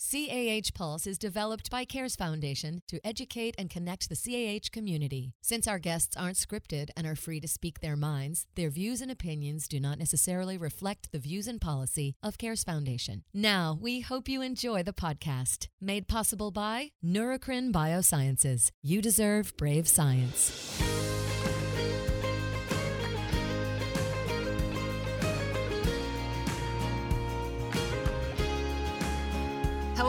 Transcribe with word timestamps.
CAH 0.00 0.70
Pulse 0.74 1.08
is 1.08 1.18
developed 1.18 1.72
by 1.72 1.84
CARES 1.84 2.14
Foundation 2.14 2.82
to 2.86 3.04
educate 3.04 3.56
and 3.58 3.68
connect 3.68 4.08
the 4.08 4.14
CAH 4.14 4.68
community. 4.70 5.32
Since 5.42 5.66
our 5.66 5.80
guests 5.80 6.16
aren't 6.16 6.36
scripted 6.36 6.90
and 6.96 7.04
are 7.04 7.16
free 7.16 7.40
to 7.40 7.48
speak 7.48 7.80
their 7.80 7.96
minds, 7.96 8.46
their 8.54 8.70
views 8.70 9.00
and 9.00 9.10
opinions 9.10 9.66
do 9.66 9.80
not 9.80 9.98
necessarily 9.98 10.56
reflect 10.56 11.10
the 11.10 11.18
views 11.18 11.48
and 11.48 11.60
policy 11.60 12.14
of 12.22 12.38
CARES 12.38 12.62
Foundation. 12.62 13.24
Now, 13.34 13.76
we 13.80 13.98
hope 13.98 14.28
you 14.28 14.40
enjoy 14.40 14.84
the 14.84 14.92
podcast, 14.92 15.66
made 15.80 16.06
possible 16.06 16.52
by 16.52 16.92
Neurocrine 17.04 17.72
Biosciences. 17.72 18.70
You 18.80 19.02
deserve 19.02 19.56
brave 19.56 19.88
science. 19.88 20.97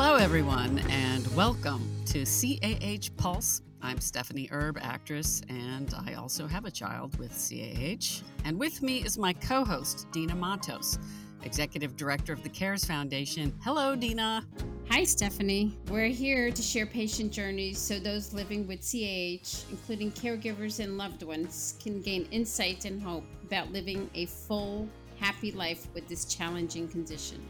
Hello, 0.02 0.16
everyone, 0.16 0.80
and 0.90 1.28
welcome 1.36 1.86
to 2.06 2.24
CAH 2.24 3.10
Pulse. 3.18 3.64
I'm 3.82 4.00
Stephanie 4.00 4.48
Erb, 4.50 4.78
actress, 4.82 5.42
and 5.50 5.94
I 6.08 6.14
also 6.14 6.48
have 6.48 6.64
a 6.64 6.72
child 6.72 7.20
with 7.20 7.34
CAH. 7.34 8.24
And 8.46 8.58
with 8.58 8.82
me 8.82 9.00
is 9.00 9.18
my 9.18 9.34
co 9.34 9.66
host, 9.66 10.08
Dina 10.14 10.36
Matos, 10.36 11.00
Executive 11.44 11.98
Director 11.98 12.32
of 12.32 12.42
the 12.44 12.50
CARES 12.50 12.86
Foundation. 12.86 13.54
Hello, 13.62 13.94
Dina. 13.94 14.46
Hi, 14.90 15.04
Stephanie. 15.04 15.78
We're 15.90 16.08
here 16.08 16.50
to 16.50 16.62
share 16.62 16.86
patient 16.86 17.34
journeys 17.34 17.78
so 17.78 18.00
those 18.00 18.32
living 18.34 18.68
with 18.68 18.80
CAH, 18.80 19.66
including 19.70 20.14
caregivers 20.14 20.82
and 20.82 20.98
loved 20.98 21.24
ones, 21.24 21.76
can 21.84 22.00
gain 22.02 22.26
insight 22.32 22.86
and 22.86 23.02
hope 23.02 23.26
about 23.44 23.74
living 23.74 24.10
a 24.16 24.28
full, 24.28 24.88
happy 25.20 25.52
life 25.52 25.88
with 25.94 26.08
this 26.08 26.24
challenging 26.24 26.88
condition. 26.88 27.46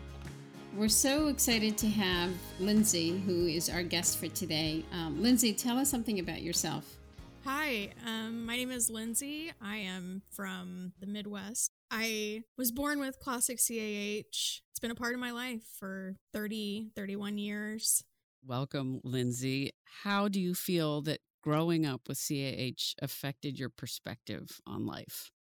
We're 0.77 0.87
so 0.87 1.27
excited 1.27 1.77
to 1.79 1.87
have 1.89 2.31
Lindsey, 2.59 3.19
who 3.25 3.47
is 3.47 3.69
our 3.69 3.81
guest 3.81 4.19
for 4.19 4.27
today. 4.27 4.85
Um, 4.93 5.21
Lindsey, 5.21 5.51
tell 5.51 5.77
us 5.77 5.89
something 5.89 6.19
about 6.19 6.41
yourself. 6.43 6.95
Hi, 7.43 7.89
um, 8.05 8.45
my 8.45 8.55
name 8.55 8.69
is 8.69 8.89
Lindsey. 8.89 9.51
I 9.59 9.77
am 9.77 10.21
from 10.31 10.93
the 10.99 11.07
Midwest. 11.07 11.71
I 11.89 12.43
was 12.57 12.71
born 12.71 12.99
with 12.99 13.19
classic 13.19 13.57
CAH. 13.57 14.61
It's 14.69 14.79
been 14.79 14.91
a 14.91 14.95
part 14.95 15.15
of 15.15 15.19
my 15.19 15.31
life 15.31 15.63
for 15.79 16.15
30, 16.33 16.91
31 16.95 17.39
years. 17.39 18.03
Welcome, 18.45 19.01
Lindsey. 19.03 19.71
How 20.03 20.27
do 20.27 20.39
you 20.39 20.53
feel 20.53 21.01
that 21.01 21.19
growing 21.41 21.85
up 21.85 22.01
with 22.07 22.19
CAH 22.25 22.93
affected 23.01 23.57
your 23.57 23.69
perspective 23.69 24.61
on 24.67 24.85
life? 24.85 25.31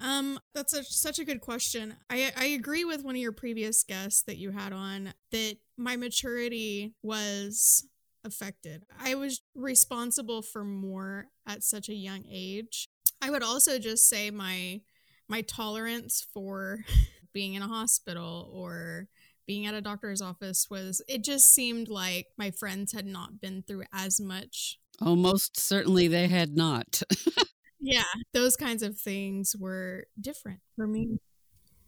Um, 0.00 0.38
that's 0.54 0.72
a, 0.72 0.84
such 0.84 1.18
a 1.18 1.24
good 1.24 1.40
question. 1.40 1.96
I 2.08 2.32
I 2.36 2.44
agree 2.46 2.84
with 2.84 3.02
one 3.02 3.16
of 3.16 3.20
your 3.20 3.32
previous 3.32 3.82
guests 3.82 4.22
that 4.22 4.36
you 4.36 4.50
had 4.52 4.72
on 4.72 5.12
that 5.32 5.56
my 5.76 5.96
maturity 5.96 6.94
was 7.02 7.86
affected. 8.24 8.84
I 9.00 9.14
was 9.16 9.40
responsible 9.54 10.42
for 10.42 10.64
more 10.64 11.26
at 11.46 11.64
such 11.64 11.88
a 11.88 11.94
young 11.94 12.24
age. 12.30 12.88
I 13.20 13.30
would 13.30 13.42
also 13.42 13.78
just 13.78 14.08
say 14.08 14.30
my 14.30 14.82
my 15.28 15.42
tolerance 15.42 16.26
for 16.32 16.84
being 17.32 17.54
in 17.54 17.62
a 17.62 17.68
hospital 17.68 18.50
or 18.52 19.08
being 19.46 19.66
at 19.66 19.74
a 19.74 19.80
doctor's 19.80 20.20
office 20.20 20.68
was 20.70 21.02
it 21.08 21.24
just 21.24 21.52
seemed 21.52 21.88
like 21.88 22.26
my 22.36 22.50
friends 22.50 22.92
had 22.92 23.06
not 23.06 23.40
been 23.40 23.62
through 23.62 23.84
as 23.92 24.20
much. 24.20 24.78
Oh, 25.00 25.16
most 25.16 25.58
certainly 25.58 26.06
they 26.06 26.28
had 26.28 26.56
not. 26.56 27.02
yeah, 27.80 28.04
those 28.32 28.56
kinds 28.56 28.82
of 28.82 28.98
things 28.98 29.54
were 29.58 30.06
different 30.20 30.60
for 30.76 30.86
me. 30.86 31.18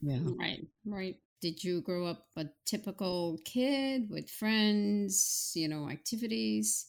Yeah. 0.00 0.20
Right, 0.38 0.66
right. 0.84 1.16
Did 1.40 1.64
you 1.64 1.80
grow 1.80 2.06
up 2.06 2.26
a 2.36 2.46
typical 2.66 3.38
kid 3.44 4.08
with 4.10 4.30
friends, 4.30 5.52
you 5.54 5.68
know, 5.68 5.88
activities? 5.88 6.86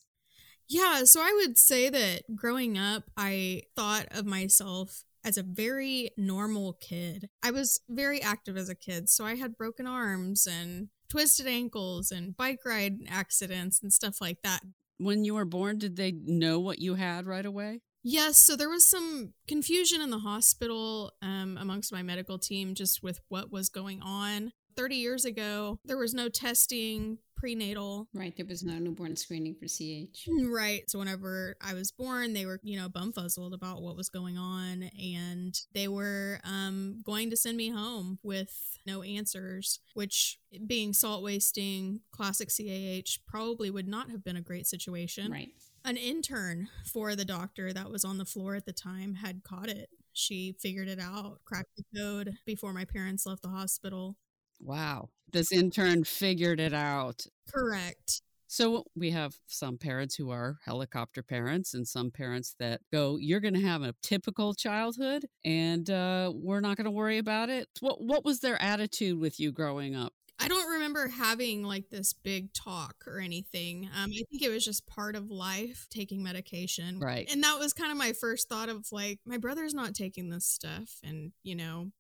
Yeah, 0.68 1.04
so 1.04 1.22
I 1.22 1.34
would 1.42 1.58
say 1.58 1.90
that 1.90 2.36
growing 2.36 2.78
up, 2.78 3.04
I 3.18 3.64
thought 3.76 4.08
of 4.12 4.26
myself 4.26 5.04
as 5.24 5.38
a 5.38 5.44
very 5.44 6.12
normal 6.18 6.74
kid. 6.74 7.30
I 7.44 7.52
was 7.52 7.82
very 7.90 8.22
active 8.22 8.58
as 8.58 8.70
a 8.70 8.76
kid, 8.76 9.10
so 9.10 9.26
I 9.26 9.36
had 9.36 9.58
broken 9.58 9.86
arms 9.86 10.48
and 10.48 10.90
twisted 11.10 11.48
ankles 11.48 12.12
and 12.12 12.36
bike 12.36 12.60
ride 12.66 13.00
accidents 13.10 13.82
and 13.82 13.92
stuff 13.92 14.22
like 14.22 14.42
that. 14.44 14.62
When 14.98 15.26
you 15.26 15.34
were 15.34 15.46
born, 15.46 15.78
did 15.78 15.96
they 15.98 16.12
know 16.12 16.60
what 16.60 16.80
you 16.80 16.96
had 16.96 17.26
right 17.26 17.46
away? 17.46 17.82
Yes, 18.04 18.38
so 18.38 18.56
there 18.56 18.70
was 18.70 18.86
some 18.86 19.34
confusion 19.48 20.02
in 20.02 20.10
the 20.10 20.20
hospital 20.20 21.14
um, 21.22 21.58
amongst 21.60 21.94
my 21.94 22.02
medical 22.02 22.40
team 22.40 22.74
just 22.74 23.04
with 23.04 23.20
what 23.30 23.52
was 23.52 23.70
going 23.70 24.02
on. 24.02 24.52
30 24.76 24.96
years 24.96 25.26
ago, 25.26 25.80
there 25.86 25.98
was 25.98 26.14
no 26.14 26.30
testing 26.30 27.18
prenatal. 27.36 28.08
Right, 28.14 28.36
there 28.38 28.46
was 28.46 28.64
no 28.64 28.80
newborn 28.80 29.16
screening 29.16 29.56
for 29.56 29.66
CH. 29.68 30.28
Right. 30.48 30.90
So 30.90 31.00
whenever 31.00 31.56
I 31.60 31.74
was 31.74 31.92
born, 31.92 32.34
they 32.34 32.46
were, 32.46 32.60
you 32.64 32.80
know, 32.80 32.88
bumfuzzled 32.88 33.54
about 33.54 33.82
what 33.82 33.98
was 33.98 34.10
going 34.10 34.38
on 34.38 34.90
and 35.00 35.60
they 35.74 35.88
were 35.88 36.40
um, 36.44 37.02
going 37.04 37.30
to 37.32 37.38
send 37.38 37.58
me 37.58 37.70
home 37.70 38.20
with 38.24 38.78
no 38.86 39.04
answers, 39.04 39.80
which 39.94 40.40
being 40.66 40.94
salt 40.94 41.24
wasting 41.24 42.02
classic 42.12 42.50
CAH 42.50 43.18
probably 43.28 43.70
would 43.70 43.88
not 43.88 44.10
have 44.10 44.24
been 44.24 44.38
a 44.38 44.42
great 44.42 44.68
situation. 44.68 45.32
Right 45.32 45.50
an 45.84 45.98
intern 45.98 46.70
for 46.86 47.16
the 47.16 47.26
doctor 47.26 47.74
that 47.74 47.92
was 47.92 48.06
on 48.06 48.18
the 48.18 48.26
floor 48.26 48.56
at 48.56 48.66
the 48.66 48.74
time 48.74 49.16
had 49.16 49.44
caught 49.44 49.70
it. 49.70 49.90
She 50.14 50.56
figured 50.60 50.88
it 50.88 51.00
out, 51.00 51.40
cracked 51.46 51.76
the 51.78 51.84
code 51.98 52.34
before 52.46 52.74
my 52.74 52.86
parents 52.86 53.26
left 53.26 53.42
the 53.42 53.50
hospital. 53.50 54.18
Wow. 54.60 55.10
This 55.32 55.52
intern 55.52 56.04
figured 56.04 56.60
it 56.60 56.74
out. 56.74 57.26
Correct. 57.52 58.22
So 58.48 58.84
we 58.98 59.12
have 59.12 59.34
some 59.48 59.78
parents 59.78 60.16
who 60.16 60.30
are 60.30 60.58
helicopter 60.66 61.24
parents 61.24 61.74
and 61.74 61.88
some 61.88 62.12
parents 62.12 62.54
that 62.60 62.82
go, 62.92 63.18
you're 63.18 63.40
going 63.40 63.54
to 63.54 63.62
have 63.62 63.82
a 63.82 63.96
typical 64.04 64.54
childhood 64.54 65.26
and 65.46 65.90
uh, 65.90 66.34
we're 66.36 66.60
not 66.60 66.76
going 66.76 66.86
to 66.86 66.92
worry 66.92 67.18
about 67.18 67.50
it. 67.50 67.70
What, 67.80 68.02
what 68.04 68.26
was 68.26 68.42
their 68.42 68.62
attitude 68.62 69.18
with 69.18 69.40
you 69.40 69.54
growing 69.54 69.96
up? 69.96 70.12
I 70.42 70.48
don't 70.48 70.72
remember 70.74 71.08
having 71.08 71.64
like 71.64 71.90
this 71.90 72.14
big 72.14 72.54
talk 72.54 72.96
or 73.06 73.20
anything. 73.20 73.90
Um, 73.96 74.10
I 74.12 74.24
think 74.30 74.42
it 74.42 74.50
was 74.50 74.66
just 74.66 74.88
part 74.88 75.16
of 75.16 75.30
life 75.30 75.88
taking 75.90 76.24
medication. 76.24 77.00
Right. 77.00 77.30
And 77.32 77.44
that 77.44 77.60
was 77.60 77.74
kind 77.74 77.92
of 77.92 77.98
my 77.98 78.14
first 78.14 78.50
thought 78.50 78.70
of 78.70 78.88
like, 78.92 79.20
my 79.26 79.38
brother's 79.38 79.74
not 79.74 79.94
taking 79.94 80.30
this 80.30 80.46
stuff. 80.46 80.90
And, 81.04 81.32
you 81.44 81.56
know. 81.56 81.92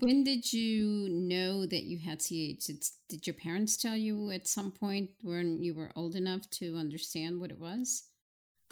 When 0.00 0.24
did 0.24 0.52
you 0.52 1.08
know 1.08 1.64
that 1.66 1.84
you 1.84 1.98
had 1.98 2.20
CH? 2.20 2.66
Did 3.08 3.26
your 3.26 3.34
parents 3.34 3.76
tell 3.76 3.96
you 3.96 4.30
at 4.30 4.48
some 4.48 4.72
point 4.72 5.10
when 5.22 5.62
you 5.62 5.74
were 5.74 5.92
old 5.94 6.16
enough 6.16 6.48
to 6.50 6.76
understand 6.76 7.38
what 7.38 7.50
it 7.50 7.60
was? 7.60 8.07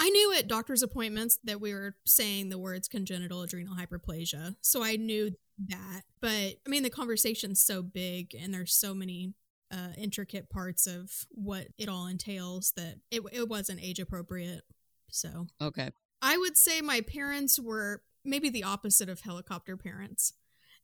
I 0.07 0.09
knew 0.09 0.35
at 0.39 0.47
doctor's 0.47 0.85
appointments 0.85 1.41
that 1.43 1.61
we 1.61 1.75
were 1.75 1.97
saying 2.05 2.49
the 2.49 2.59
words 2.59 2.87
congenital 2.87 3.43
adrenal 3.43 3.75
hyperplasia. 3.75 4.55
So 4.61 4.85
I 4.85 4.95
knew 4.95 5.33
that. 5.67 6.03
But 6.21 6.31
I 6.65 6.69
mean, 6.69 6.85
the 6.85 6.91
conversation's 6.91 7.61
so 7.61 7.83
big 7.83 8.33
and 8.33 8.55
there's 8.55 8.73
so 8.73 8.95
many 8.95 9.35
uh, 9.73 9.95
intricate 9.99 10.49
parts 10.49 10.87
of 10.87 11.11
what 11.31 11.67
it 11.77 11.89
all 11.89 12.07
entails 12.07 12.73
that 12.77 13.01
it, 13.11 13.23
it 13.33 13.49
wasn't 13.49 13.83
age 13.83 13.99
appropriate. 13.99 14.63
So, 15.11 15.49
okay. 15.61 15.91
I 16.23 16.37
would 16.37 16.57
say 16.57 16.81
my 16.81 17.01
parents 17.01 17.59
were 17.59 18.03
maybe 18.25 18.49
the 18.49 18.63
opposite 18.63 19.09
of 19.09 19.23
helicopter 19.23 19.77
parents. 19.77 20.35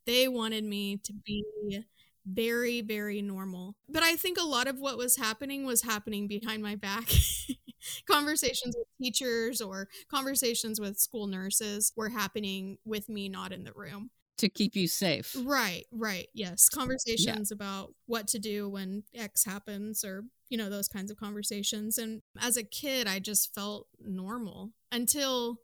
They 0.05 0.27
wanted 0.27 0.65
me 0.65 0.97
to 0.97 1.13
be 1.13 1.85
very, 2.27 2.81
very 2.81 3.23
normal. 3.23 3.77
But 3.89 4.03
I 4.03 4.17
think 4.17 4.39
a 4.39 4.47
lot 4.47 4.69
of 4.69 4.79
what 4.79 4.97
was 4.97 5.17
happening 5.17 5.65
was 5.65 5.83
happening 5.83 6.29
behind 6.29 6.63
my 6.63 6.77
back. 6.77 7.05
conversations 8.07 8.77
with 8.79 8.87
teachers 9.01 9.61
or 9.61 9.89
conversations 10.09 10.81
with 10.81 10.99
school 10.99 11.27
nurses 11.27 11.93
were 11.97 12.09
happening 12.09 12.79
with 12.85 13.09
me 13.09 13.29
not 13.29 13.53
in 13.53 13.65
the 13.65 13.73
room 13.75 14.11
to 14.39 14.49
keep 14.49 14.75
you 14.75 14.89
safe. 14.89 15.37
Right, 15.45 15.85
right. 15.93 16.29
Yes. 16.35 16.69
Conversations 16.69 17.51
yeah. 17.51 17.55
about 17.55 17.95
what 18.07 18.27
to 18.29 18.41
do 18.41 18.69
when 18.69 19.05
X 19.15 19.45
happens 19.45 20.05
or, 20.05 20.25
you 20.49 20.59
know, 20.59 20.69
those 20.69 20.89
kinds 20.89 21.13
of 21.13 21.17
conversations. 21.17 21.97
And 21.97 22.23
as 22.41 22.57
a 22.57 22.65
kid, 22.65 23.07
I 23.07 23.21
just 23.21 23.55
felt 23.55 23.87
normal 24.05 24.73
until, 24.91 25.59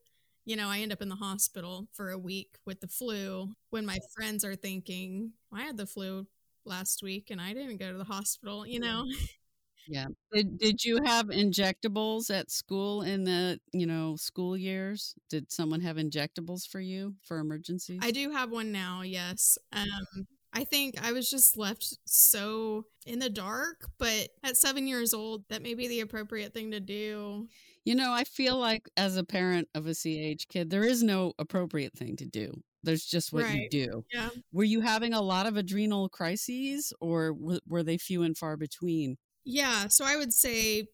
you 0.44 0.54
know, 0.54 0.68
I 0.68 0.78
end 0.78 0.92
up 0.92 1.02
in 1.02 1.08
the 1.08 1.16
hospital 1.16 1.88
for 1.92 2.10
a 2.10 2.18
week 2.18 2.58
with 2.64 2.80
the 2.80 2.86
flu 2.86 3.54
when 3.70 3.84
my 3.84 3.98
friends 4.14 4.44
are 4.44 4.54
thinking, 4.54 5.32
I 5.52 5.62
had 5.62 5.76
the 5.76 5.86
flu 5.86 6.28
last 6.68 7.02
week 7.02 7.30
and 7.30 7.40
I 7.40 7.52
didn't 7.54 7.78
go 7.78 7.90
to 7.92 7.98
the 7.98 8.04
hospital, 8.04 8.66
you 8.66 8.80
know? 8.80 9.04
Yeah. 9.86 10.06
Did 10.32 10.58
did 10.58 10.84
you 10.84 11.00
have 11.04 11.26
injectables 11.28 12.30
at 12.30 12.50
school 12.50 13.02
in 13.02 13.24
the, 13.24 13.58
you 13.72 13.86
know, 13.86 14.16
school 14.16 14.56
years? 14.56 15.14
Did 15.30 15.50
someone 15.50 15.80
have 15.80 15.96
injectables 15.96 16.68
for 16.68 16.80
you 16.80 17.16
for 17.22 17.38
emergencies? 17.38 18.00
I 18.02 18.10
do 18.10 18.30
have 18.30 18.50
one 18.50 18.70
now, 18.72 19.02
yes. 19.02 19.58
Um 19.72 20.26
I 20.52 20.64
think 20.64 21.00
I 21.02 21.12
was 21.12 21.30
just 21.30 21.56
left 21.58 21.98
so 22.06 22.86
in 23.06 23.18
the 23.18 23.28
dark, 23.30 23.90
but 23.98 24.30
at 24.42 24.56
7 24.56 24.86
years 24.86 25.12
old 25.14 25.44
that 25.48 25.62
may 25.62 25.74
be 25.74 25.88
the 25.88 26.00
appropriate 26.00 26.54
thing 26.54 26.70
to 26.72 26.80
do. 26.80 27.48
You 27.84 27.94
know, 27.94 28.12
I 28.12 28.24
feel 28.24 28.58
like 28.58 28.88
as 28.96 29.16
a 29.16 29.24
parent 29.24 29.68
of 29.74 29.86
a 29.86 29.94
CH 29.94 30.46
kid, 30.48 30.70
there 30.70 30.84
is 30.84 31.02
no 31.02 31.32
appropriate 31.38 31.94
thing 31.94 32.16
to 32.16 32.26
do. 32.26 32.62
There's 32.82 33.04
just 33.04 33.32
what 33.32 33.44
right. 33.44 33.60
you 33.60 33.68
do. 33.68 34.04
Yeah. 34.12 34.30
Were 34.52 34.64
you 34.64 34.80
having 34.80 35.12
a 35.12 35.20
lot 35.20 35.46
of 35.46 35.56
adrenal 35.56 36.08
crises 36.08 36.92
or 37.00 37.32
w- 37.32 37.60
were 37.66 37.82
they 37.82 37.98
few 37.98 38.22
and 38.22 38.36
far 38.36 38.56
between? 38.56 39.16
Yeah, 39.44 39.88
so 39.88 40.04
I 40.04 40.16
would 40.16 40.32
say 40.32 40.88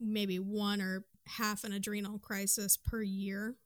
maybe 0.00 0.38
one 0.38 0.80
or 0.80 1.04
half 1.26 1.64
an 1.64 1.72
adrenal 1.72 2.18
crisis 2.18 2.76
per 2.76 3.02
year. 3.02 3.56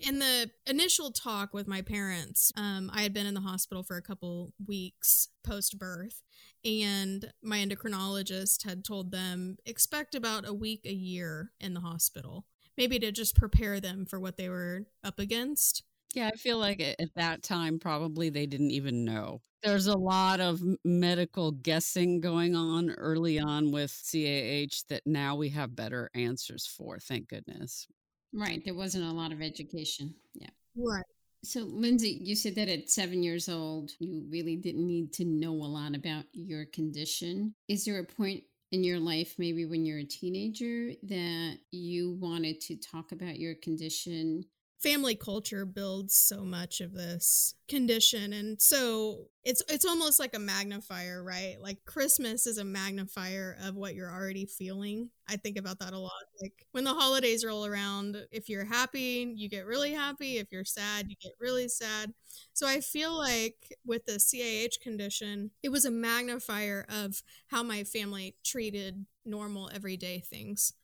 In 0.00 0.18
the 0.18 0.50
initial 0.66 1.12
talk 1.12 1.54
with 1.54 1.68
my 1.68 1.80
parents, 1.80 2.52
um, 2.56 2.90
I 2.92 3.02
had 3.02 3.14
been 3.14 3.26
in 3.26 3.34
the 3.34 3.40
hospital 3.40 3.82
for 3.82 3.96
a 3.96 4.02
couple 4.02 4.52
weeks 4.66 5.28
post 5.44 5.78
birth, 5.78 6.22
and 6.64 7.32
my 7.42 7.58
endocrinologist 7.58 8.64
had 8.64 8.84
told 8.84 9.12
them 9.12 9.56
expect 9.64 10.14
about 10.14 10.46
a 10.46 10.52
week 10.52 10.84
a 10.84 10.92
year 10.92 11.52
in 11.60 11.72
the 11.72 11.80
hospital, 11.80 12.46
maybe 12.76 12.98
to 12.98 13.12
just 13.12 13.36
prepare 13.36 13.80
them 13.80 14.04
for 14.04 14.18
what 14.18 14.36
they 14.36 14.48
were 14.48 14.86
up 15.04 15.18
against. 15.18 15.84
Yeah, 16.14 16.28
I 16.28 16.36
feel 16.36 16.58
like 16.58 16.80
at 16.80 17.14
that 17.16 17.42
time, 17.42 17.78
probably 17.78 18.30
they 18.30 18.46
didn't 18.46 18.70
even 18.70 19.04
know. 19.04 19.40
There's 19.62 19.86
a 19.86 19.98
lot 19.98 20.40
of 20.40 20.62
medical 20.84 21.50
guessing 21.50 22.20
going 22.20 22.54
on 22.54 22.90
early 22.90 23.38
on 23.38 23.72
with 23.72 23.90
CAH 24.10 24.82
that 24.88 25.02
now 25.06 25.34
we 25.34 25.48
have 25.50 25.74
better 25.74 26.10
answers 26.14 26.66
for, 26.66 26.98
thank 26.98 27.28
goodness. 27.28 27.86
Right. 28.32 28.62
There 28.64 28.74
wasn't 28.74 29.04
a 29.04 29.12
lot 29.12 29.32
of 29.32 29.42
education. 29.42 30.14
Yeah. 30.34 30.50
Right. 30.76 31.04
So, 31.42 31.60
Lindsey, 31.60 32.18
you 32.22 32.34
said 32.34 32.54
that 32.56 32.68
at 32.68 32.90
seven 32.90 33.22
years 33.22 33.48
old, 33.48 33.92
you 33.98 34.26
really 34.30 34.56
didn't 34.56 34.86
need 34.86 35.12
to 35.14 35.24
know 35.24 35.52
a 35.52 35.66
lot 35.66 35.94
about 35.94 36.24
your 36.32 36.66
condition. 36.66 37.54
Is 37.68 37.84
there 37.84 37.98
a 37.98 38.04
point 38.04 38.42
in 38.72 38.82
your 38.82 38.98
life, 38.98 39.34
maybe 39.38 39.64
when 39.64 39.84
you're 39.84 40.00
a 40.00 40.04
teenager, 40.04 40.92
that 41.04 41.58
you 41.70 42.18
wanted 42.20 42.60
to 42.62 42.76
talk 42.76 43.12
about 43.12 43.38
your 43.38 43.54
condition 43.54 44.44
family 44.86 45.16
culture 45.16 45.66
builds 45.66 46.14
so 46.14 46.44
much 46.44 46.80
of 46.80 46.92
this 46.92 47.56
condition 47.68 48.32
and 48.32 48.62
so 48.62 49.26
it's 49.42 49.60
it's 49.68 49.84
almost 49.84 50.20
like 50.20 50.32
a 50.36 50.38
magnifier 50.38 51.24
right? 51.24 51.56
Like 51.60 51.84
christmas 51.84 52.46
is 52.46 52.58
a 52.58 52.64
magnifier 52.64 53.56
of 53.64 53.74
what 53.74 53.96
you're 53.96 54.12
already 54.12 54.46
feeling. 54.46 55.10
I 55.28 55.38
think 55.38 55.58
about 55.58 55.80
that 55.80 55.92
a 55.92 55.98
lot 55.98 56.12
like 56.40 56.64
when 56.70 56.84
the 56.84 56.94
holidays 56.94 57.44
roll 57.44 57.66
around 57.66 58.16
if 58.30 58.48
you're 58.48 58.64
happy 58.64 59.34
you 59.36 59.48
get 59.48 59.66
really 59.66 59.92
happy. 59.92 60.38
If 60.38 60.52
you're 60.52 60.64
sad 60.64 61.06
you 61.08 61.16
get 61.20 61.32
really 61.40 61.66
sad. 61.66 62.12
So 62.52 62.68
i 62.68 62.80
feel 62.80 63.12
like 63.18 63.74
with 63.84 64.06
the 64.06 64.20
cah 64.20 64.84
condition 64.84 65.50
it 65.64 65.70
was 65.70 65.84
a 65.84 65.90
magnifier 65.90 66.86
of 66.88 67.24
how 67.48 67.64
my 67.64 67.82
family 67.82 68.36
treated 68.44 69.04
normal 69.24 69.68
everyday 69.74 70.20
things 70.20 70.74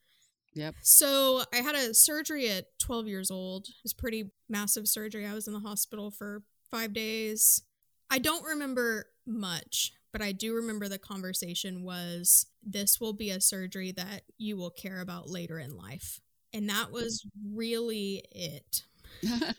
Yep. 0.54 0.74
So 0.82 1.42
I 1.52 1.58
had 1.58 1.74
a 1.74 1.94
surgery 1.94 2.48
at 2.50 2.66
12 2.78 3.06
years 3.06 3.30
old. 3.30 3.66
It 3.68 3.74
was 3.82 3.94
pretty 3.94 4.30
massive 4.48 4.88
surgery. 4.88 5.26
I 5.26 5.34
was 5.34 5.46
in 5.46 5.52
the 5.52 5.60
hospital 5.60 6.10
for 6.10 6.42
five 6.70 6.92
days. 6.92 7.62
I 8.10 8.18
don't 8.18 8.44
remember 8.44 9.06
much, 9.26 9.92
but 10.12 10.20
I 10.20 10.32
do 10.32 10.54
remember 10.54 10.88
the 10.88 10.98
conversation 10.98 11.82
was 11.84 12.46
this 12.62 13.00
will 13.00 13.14
be 13.14 13.30
a 13.30 13.40
surgery 13.40 13.92
that 13.92 14.22
you 14.36 14.56
will 14.56 14.70
care 14.70 15.00
about 15.00 15.28
later 15.28 15.58
in 15.58 15.76
life. 15.76 16.20
And 16.52 16.68
that 16.68 16.92
was 16.92 17.24
really 17.54 18.22
it. 18.30 18.82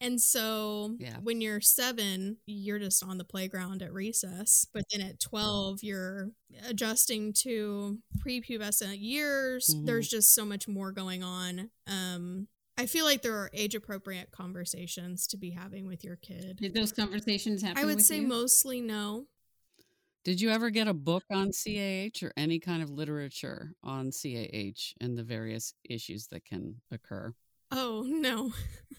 And 0.00 0.20
so 0.20 0.96
yeah. 0.98 1.16
when 1.22 1.40
you're 1.40 1.60
seven, 1.60 2.36
you're 2.46 2.78
just 2.78 3.02
on 3.02 3.18
the 3.18 3.24
playground 3.24 3.82
at 3.82 3.92
recess. 3.92 4.66
But 4.72 4.84
then 4.92 5.06
at 5.06 5.20
12, 5.20 5.82
you're 5.82 6.30
adjusting 6.68 7.32
to 7.40 7.98
prepubescent 8.18 8.98
years. 9.00 9.68
Mm-hmm. 9.74 9.86
There's 9.86 10.08
just 10.08 10.34
so 10.34 10.44
much 10.44 10.68
more 10.68 10.92
going 10.92 11.22
on. 11.22 11.70
Um, 11.86 12.48
I 12.78 12.86
feel 12.86 13.06
like 13.06 13.22
there 13.22 13.36
are 13.36 13.50
age 13.54 13.74
appropriate 13.74 14.32
conversations 14.32 15.26
to 15.28 15.38
be 15.38 15.50
having 15.50 15.86
with 15.86 16.04
your 16.04 16.16
kid. 16.16 16.58
Did 16.60 16.74
those 16.74 16.92
conversations 16.92 17.62
happen? 17.62 17.82
I 17.82 17.86
would 17.86 18.02
say 18.02 18.20
you? 18.20 18.26
mostly 18.26 18.82
no. 18.82 19.26
Did 20.24 20.40
you 20.40 20.50
ever 20.50 20.70
get 20.70 20.88
a 20.88 20.92
book 20.92 21.22
on 21.30 21.52
CAH 21.52 22.20
or 22.22 22.32
any 22.36 22.58
kind 22.58 22.82
of 22.82 22.90
literature 22.90 23.72
on 23.82 24.10
CAH 24.10 24.92
and 25.00 25.16
the 25.16 25.22
various 25.22 25.72
issues 25.88 26.26
that 26.28 26.44
can 26.44 26.80
occur? 26.90 27.32
Oh, 27.70 28.04
no. 28.06 28.52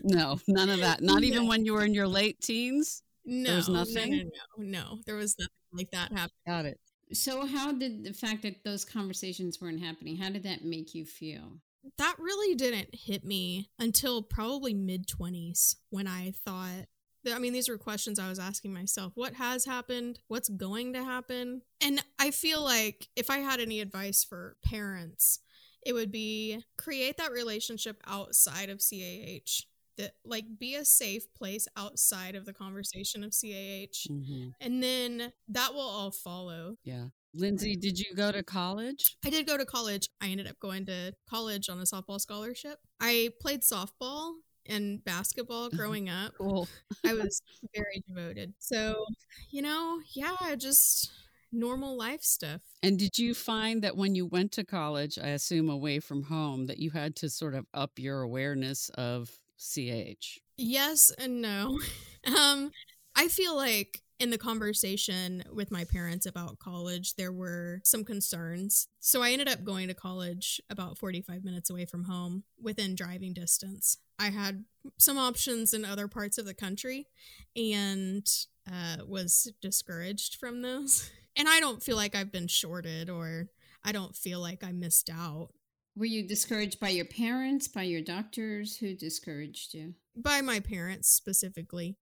no, 0.04 0.40
none 0.48 0.70
of 0.70 0.80
that. 0.80 1.02
Not 1.02 1.22
no. 1.22 1.28
even 1.28 1.48
when 1.48 1.66
you 1.66 1.74
were 1.74 1.84
in 1.84 1.94
your 1.94 2.08
late 2.08 2.42
teens? 2.42 3.04
No. 3.26 3.50
There 3.50 3.56
was 3.58 3.70
nothing? 3.70 4.12
No, 4.12 4.18
no, 4.18 4.30
no, 4.58 4.80
no. 4.80 5.00
There 5.06 5.16
was 5.16 5.38
nothing 5.38 5.52
like 5.74 5.92
that 5.92 6.12
happen. 6.12 6.36
Got 6.46 6.66
it. 6.66 6.80
So, 7.14 7.46
how 7.46 7.72
did 7.72 8.04
the 8.04 8.14
fact 8.14 8.42
that 8.42 8.64
those 8.64 8.84
conversations 8.84 9.62
weren't 9.62 9.82
happening, 9.82 10.18
how 10.18 10.30
did 10.30 10.44
that 10.44 10.66
make 10.66 10.94
you 10.94 11.06
feel? 11.06 11.60
That 11.98 12.16
really 12.20 12.54
didn't 12.56 12.94
hit 12.94 13.24
me 13.24 13.70
until 13.80 14.22
probably 14.22 14.74
mid 14.74 15.08
20s 15.08 15.76
when 15.90 16.06
I 16.06 16.34
thought, 16.46 16.88
I 17.32 17.40
mean, 17.40 17.54
these 17.54 17.70
were 17.70 17.78
questions 17.78 18.20
I 18.20 18.28
was 18.28 18.40
asking 18.40 18.74
myself. 18.74 19.14
What 19.16 19.36
has 19.36 19.66
happened? 19.66 20.20
What's 20.28 20.50
going 20.50 20.94
to 20.94 21.04
happen? 21.04 21.62
And 21.82 22.04
I 22.20 22.32
feel 22.32 22.62
like 22.62 23.08
if 23.16 23.30
I 23.30 23.38
had 23.38 23.62
any 23.62 23.80
advice 23.80 24.26
for 24.26 24.58
parents, 24.66 25.40
it 25.88 25.94
would 25.94 26.12
be 26.12 26.62
create 26.78 27.16
that 27.18 27.32
relationship 27.32 28.02
outside 28.06 28.70
of 28.70 28.80
CAH 28.80 29.64
that 29.98 30.12
like 30.26 30.46
be 30.60 30.76
a 30.76 30.84
safe 30.84 31.34
place 31.34 31.66
outside 31.78 32.36
of 32.36 32.46
the 32.46 32.54
conversation 32.54 33.24
of 33.24 33.32
CAH 33.32 34.12
mm-hmm. 34.12 34.50
and 34.60 34.84
then 34.84 35.32
that 35.48 35.74
will 35.74 35.80
all 35.80 36.12
follow. 36.12 36.76
Yeah. 36.84 37.06
Lindsey, 37.34 37.76
did 37.76 38.00
you 38.00 38.16
go 38.16 38.32
to 38.32 38.44
college? 38.44 39.18
I 39.24 39.30
did 39.30 39.48
go 39.48 39.58
to 39.58 39.66
college. 39.66 40.10
I 40.22 40.28
ended 40.28 40.48
up 40.48 40.60
going 40.60 40.86
to 40.88 41.14
college 41.30 41.70
on 41.70 41.80
a 41.80 41.84
softball 41.84 42.20
scholarship. 42.20 42.80
I 43.00 43.30
played 43.40 43.62
softball 43.62 44.34
and 44.66 45.04
basketball 45.04 45.70
growing 45.76 46.10
up. 46.10 46.34
cool. 46.38 46.68
I 47.06 47.14
was 47.14 47.42
very 47.76 48.04
devoted. 48.08 48.54
So, 48.60 49.06
you 49.52 49.62
know, 49.62 50.00
yeah, 50.14 50.56
just 50.58 51.12
normal 51.52 51.98
life 51.98 52.24
stuff. 52.24 52.62
And 52.84 52.98
did 52.98 53.18
you 53.18 53.34
find 53.34 53.84
that 53.84 53.98
when 53.98 54.16
you 54.16 54.26
went 54.26 54.52
to 54.54 54.64
college, 54.64 55.18
I 55.18 55.30
assume 55.30 55.70
away 55.70 56.00
from 56.00 56.24
home, 56.24 56.68
that 56.68 56.78
you 56.78 56.92
had 56.92 57.16
to 57.18 57.30
sort 57.30 57.56
of 57.56 57.66
up 57.74 57.92
your 57.98 58.22
awareness 58.22 58.90
of 58.90 59.32
CH? 59.58 60.40
Yes 60.58 61.12
and 61.18 61.42
no. 61.42 61.80
um, 62.26 62.72
I 63.16 63.28
feel 63.28 63.56
like 63.56 64.02
in 64.20 64.30
the 64.32 64.38
conversation 64.38 65.44
with 65.54 65.72
my 65.72 65.84
parents 65.84 66.26
about 66.26 66.60
college, 66.60 67.16
there 67.16 67.32
were 67.32 67.82
some 67.84 68.04
concerns. 68.04 68.88
So 69.00 69.22
I 69.22 69.32
ended 69.32 69.48
up 69.48 69.64
going 69.64 69.88
to 69.90 69.94
college 69.94 70.60
about 70.70 70.98
45 70.98 71.44
minutes 71.44 71.70
away 71.70 71.86
from 71.86 72.06
home 72.06 72.44
within 72.60 72.96
driving 72.96 73.34
distance. 73.34 73.98
I 74.18 74.30
had 74.30 74.66
some 74.98 75.18
options 75.18 75.74
in 75.74 75.86
other 75.86 76.08
parts 76.08 76.38
of 76.38 76.46
the 76.46 76.56
country 76.56 77.08
and 77.56 78.28
uh, 78.68 79.06
was 79.08 79.52
discouraged 79.62 80.36
from 80.36 80.62
those. 80.62 81.10
And 81.38 81.48
I 81.48 81.60
don't 81.60 81.84
feel 81.84 81.96
like 81.96 82.16
I've 82.16 82.32
been 82.32 82.48
shorted 82.48 83.10
or 83.10 83.50
I 83.84 83.92
don't 83.92 84.16
feel 84.16 84.40
like 84.40 84.64
I 84.64 84.72
missed 84.72 85.10
out. 85.10 85.50
Were 85.96 86.06
you 86.06 86.28
discouraged 86.28 86.80
by 86.80 86.90
your 86.90 87.06
parents, 87.06 87.68
by 87.68 87.84
your 87.84 88.02
doctors? 88.02 88.78
Who 88.78 88.96
discouraged 88.96 89.74
you? 89.74 89.94
By 90.16 90.42
my 90.42 90.60
parents 90.60 91.10
specifically. 91.10 91.98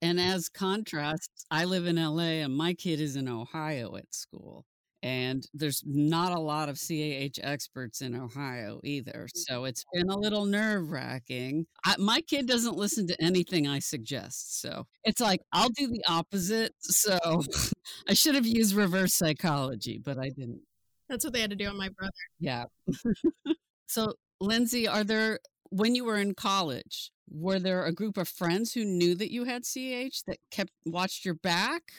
And 0.00 0.20
as 0.20 0.48
contrast, 0.48 1.46
I 1.50 1.64
live 1.64 1.86
in 1.86 1.96
LA 1.96 2.44
and 2.44 2.56
my 2.56 2.74
kid 2.74 3.00
is 3.00 3.16
in 3.16 3.28
Ohio 3.28 3.96
at 3.96 4.14
school 4.14 4.66
and 5.04 5.46
there's 5.52 5.82
not 5.84 6.32
a 6.32 6.40
lot 6.40 6.70
of 6.70 6.80
CAH 6.80 7.38
experts 7.42 8.00
in 8.00 8.18
Ohio 8.18 8.80
either. 8.82 9.26
Mm. 9.26 9.30
So 9.34 9.64
it's 9.66 9.84
been 9.92 10.08
a 10.08 10.16
little 10.16 10.46
nerve 10.46 10.90
wracking. 10.90 11.66
My 11.98 12.22
kid 12.22 12.48
doesn't 12.48 12.76
listen 12.76 13.06
to 13.08 13.22
anything 13.22 13.68
I 13.68 13.80
suggest. 13.80 14.62
So 14.62 14.86
it's 15.04 15.20
like, 15.20 15.42
I'll 15.52 15.68
do 15.68 15.88
the 15.88 16.02
opposite. 16.08 16.72
So 16.80 17.18
I 18.08 18.14
should 18.14 18.34
have 18.34 18.46
used 18.46 18.74
reverse 18.74 19.12
psychology, 19.12 20.00
but 20.02 20.18
I 20.18 20.30
didn't. 20.30 20.62
That's 21.10 21.22
what 21.22 21.34
they 21.34 21.42
had 21.42 21.50
to 21.50 21.56
do 21.56 21.68
on 21.68 21.76
my 21.76 21.90
brother. 21.90 22.10
Yeah. 22.40 22.64
so, 23.86 24.14
Lindsey, 24.40 24.88
are 24.88 25.04
there, 25.04 25.38
when 25.68 25.94
you 25.94 26.06
were 26.06 26.16
in 26.16 26.32
college, 26.32 27.10
were 27.28 27.58
there 27.58 27.84
a 27.84 27.92
group 27.92 28.16
of 28.16 28.26
friends 28.26 28.72
who 28.72 28.86
knew 28.86 29.14
that 29.16 29.30
you 29.30 29.44
had 29.44 29.64
CAH 29.64 30.22
that 30.26 30.38
kept 30.50 30.72
watched 30.86 31.26
your 31.26 31.34
back? 31.34 31.92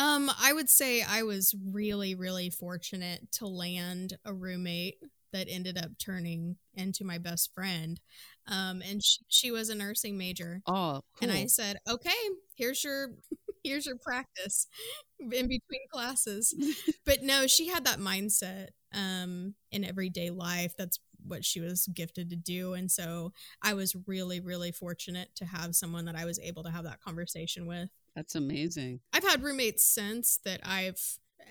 Um, 0.00 0.30
I 0.42 0.54
would 0.54 0.70
say 0.70 1.02
I 1.02 1.24
was 1.24 1.54
really, 1.72 2.14
really 2.14 2.48
fortunate 2.48 3.30
to 3.32 3.46
land 3.46 4.16
a 4.24 4.32
roommate 4.32 4.96
that 5.34 5.46
ended 5.50 5.76
up 5.76 5.90
turning 5.98 6.56
into 6.74 7.04
my 7.04 7.18
best 7.18 7.52
friend. 7.54 8.00
Um, 8.48 8.82
and 8.88 9.02
she, 9.04 9.18
she 9.28 9.50
was 9.50 9.68
a 9.68 9.74
nursing 9.74 10.16
major. 10.16 10.62
Oh, 10.66 11.02
cool. 11.18 11.28
and 11.28 11.32
I 11.32 11.46
said, 11.46 11.78
okay, 11.86 12.10
here's 12.56 12.82
your 12.82 13.10
here's 13.62 13.84
your 13.84 13.98
practice 13.98 14.66
in 15.20 15.48
between 15.48 15.86
classes. 15.92 16.54
but 17.04 17.22
no, 17.22 17.46
she 17.46 17.68
had 17.68 17.84
that 17.84 17.98
mindset 17.98 18.68
um, 18.94 19.54
in 19.70 19.84
everyday 19.84 20.30
life. 20.30 20.72
That's 20.78 20.98
what 21.26 21.44
she 21.44 21.60
was 21.60 21.86
gifted 21.92 22.30
to 22.30 22.36
do. 22.36 22.72
And 22.72 22.90
so 22.90 23.32
I 23.62 23.74
was 23.74 23.94
really, 24.06 24.40
really 24.40 24.72
fortunate 24.72 25.28
to 25.36 25.44
have 25.44 25.74
someone 25.74 26.06
that 26.06 26.16
I 26.16 26.24
was 26.24 26.38
able 26.38 26.62
to 26.62 26.70
have 26.70 26.84
that 26.84 27.02
conversation 27.02 27.66
with. 27.66 27.90
That's 28.14 28.34
amazing. 28.34 29.00
I've 29.12 29.24
had 29.24 29.42
roommates 29.42 29.84
since 29.84 30.38
that 30.44 30.60
I've 30.64 31.00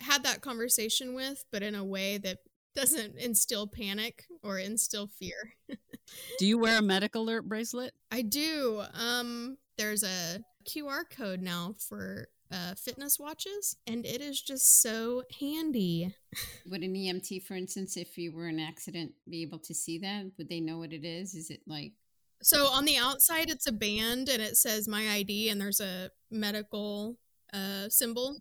had 0.01 0.23
that 0.23 0.41
conversation 0.41 1.13
with, 1.13 1.45
but 1.51 1.63
in 1.63 1.75
a 1.75 1.85
way 1.85 2.17
that 2.17 2.39
doesn't 2.75 3.17
instill 3.17 3.67
panic 3.67 4.25
or 4.43 4.59
instill 4.59 5.07
fear. 5.07 5.53
do 6.37 6.45
you 6.45 6.57
wear 6.57 6.79
a 6.79 6.81
medical 6.81 7.23
alert 7.23 7.47
bracelet? 7.47 7.93
I 8.11 8.21
do. 8.21 8.83
Um 8.93 9.57
there's 9.77 10.03
a 10.03 10.43
QR 10.65 11.03
code 11.09 11.41
now 11.41 11.73
for 11.79 12.27
uh, 12.51 12.73
fitness 12.75 13.19
watches, 13.19 13.75
and 13.87 14.05
it 14.05 14.21
is 14.21 14.41
just 14.41 14.81
so 14.81 15.23
handy. 15.39 16.13
Would 16.65 16.81
an 16.81 16.95
EMT, 16.95 17.43
for 17.43 17.53
instance, 17.53 17.95
if 17.95 18.17
you 18.17 18.31
were 18.31 18.47
in 18.47 18.59
an 18.59 18.65
accident, 18.65 19.13
be 19.29 19.41
able 19.41 19.59
to 19.59 19.73
see 19.73 19.99
that? 19.99 20.25
Would 20.37 20.49
they 20.49 20.59
know 20.59 20.79
what 20.79 20.93
it 20.93 21.05
is? 21.05 21.35
Is 21.35 21.49
it 21.49 21.61
like 21.67 21.93
So 22.41 22.67
on 22.67 22.85
the 22.85 22.97
outside, 22.97 23.49
it's 23.49 23.67
a 23.67 23.71
band 23.71 24.29
and 24.29 24.41
it 24.41 24.57
says 24.57 24.87
my 24.87 25.09
ID, 25.09 25.49
and 25.49 25.59
there's 25.59 25.79
a 25.79 26.09
medical 26.31 27.17
uh, 27.53 27.89
symbol. 27.89 28.37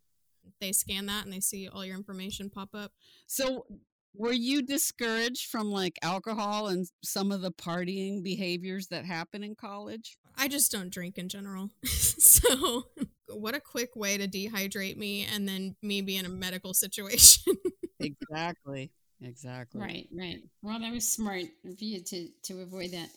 They 0.60 0.72
scan 0.72 1.06
that 1.06 1.24
and 1.24 1.32
they 1.32 1.40
see 1.40 1.68
all 1.68 1.84
your 1.84 1.96
information 1.96 2.50
pop 2.50 2.70
up. 2.74 2.92
So, 3.26 3.66
were 4.14 4.32
you 4.32 4.62
discouraged 4.62 5.48
from 5.50 5.70
like 5.70 5.98
alcohol 6.02 6.68
and 6.68 6.88
some 7.04 7.30
of 7.30 7.40
the 7.40 7.52
partying 7.52 8.24
behaviors 8.24 8.88
that 8.88 9.04
happen 9.04 9.44
in 9.44 9.54
college? 9.54 10.18
I 10.36 10.48
just 10.48 10.72
don't 10.72 10.90
drink 10.90 11.18
in 11.18 11.28
general. 11.28 11.70
so, 11.84 12.84
what 13.28 13.54
a 13.54 13.60
quick 13.60 13.94
way 13.94 14.16
to 14.16 14.26
dehydrate 14.26 14.96
me 14.96 15.26
and 15.32 15.48
then 15.48 15.76
me 15.82 16.00
be 16.00 16.16
in 16.16 16.24
a 16.24 16.30
medical 16.30 16.74
situation. 16.74 17.54
Exactly. 18.00 18.92
Exactly. 19.20 19.80
right, 19.80 20.08
right? 20.16 20.38
Well, 20.62 20.78
that 20.78 20.92
was 20.92 21.10
smart 21.10 21.42
of 21.64 21.82
you 21.82 22.00
to 22.00 22.28
to 22.44 22.60
avoid 22.60 22.92
that. 22.92 23.08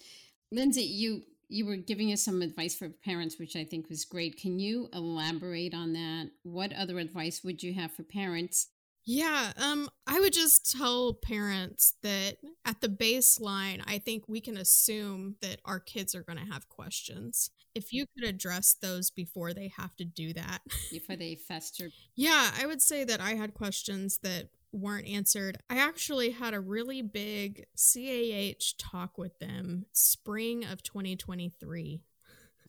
Lindsey, 0.52 0.84
you 0.84 1.24
you 1.52 1.66
were 1.66 1.76
giving 1.76 2.14
us 2.14 2.22
some 2.22 2.42
advice 2.42 2.76
for 2.76 2.88
parents, 2.88 3.38
which 3.38 3.58
I 3.58 3.66
think 3.66 3.90
was 3.90 4.06
great. 4.06 4.38
Can 4.38 4.58
you 4.58 4.88
elaborate 4.94 5.74
on 5.74 5.92
that? 5.94 6.30
What 6.44 6.72
other 6.72 6.98
advice 6.98 7.44
would 7.44 7.62
you 7.62 7.74
have 7.74 7.92
for 7.92 8.04
parents? 8.04 8.70
Yeah, 9.04 9.52
um, 9.58 9.90
I 10.08 10.20
would 10.20 10.32
just 10.32 10.72
tell 10.72 11.14
parents 11.14 11.96
that 12.04 12.38
at 12.66 12.82
the 12.82 12.88
baseline, 12.88 13.82
I 13.88 13.98
think 13.98 14.24
we 14.28 14.40
can 14.40 14.58
assume 14.58 15.36
that 15.42 15.60
our 15.66 15.80
kids 15.80 16.14
are 16.14 16.22
going 16.22 16.38
to 16.38 16.54
have 16.54 16.70
questions. 16.70 17.50
If 17.74 17.92
you 17.92 18.06
could 18.14 18.28
address 18.28 18.76
those 18.80 19.10
before 19.10 19.54
they 19.54 19.72
have 19.78 19.96
to 19.98 20.06
do 20.06 20.34
that. 20.34 20.60
Before 20.92 21.16
they 21.16 21.36
fester. 21.36 21.90
yeah, 22.16 22.52
I 22.60 22.68
would 22.68 22.82
say 22.82 23.04
that 23.04 23.20
I 23.20 23.32
had 23.32 23.56
questions 23.56 24.20
that 24.24 24.50
weren't 24.72 25.08
answered. 25.08 25.58
I 25.70 25.78
actually 25.78 26.32
had 26.32 26.54
a 26.54 26.60
really 26.60 27.02
big 27.02 27.66
CAH 27.76 28.76
talk 28.78 29.18
with 29.18 29.38
them 29.40 29.86
spring 29.94 30.66
of 30.66 30.84
2023 30.84 32.02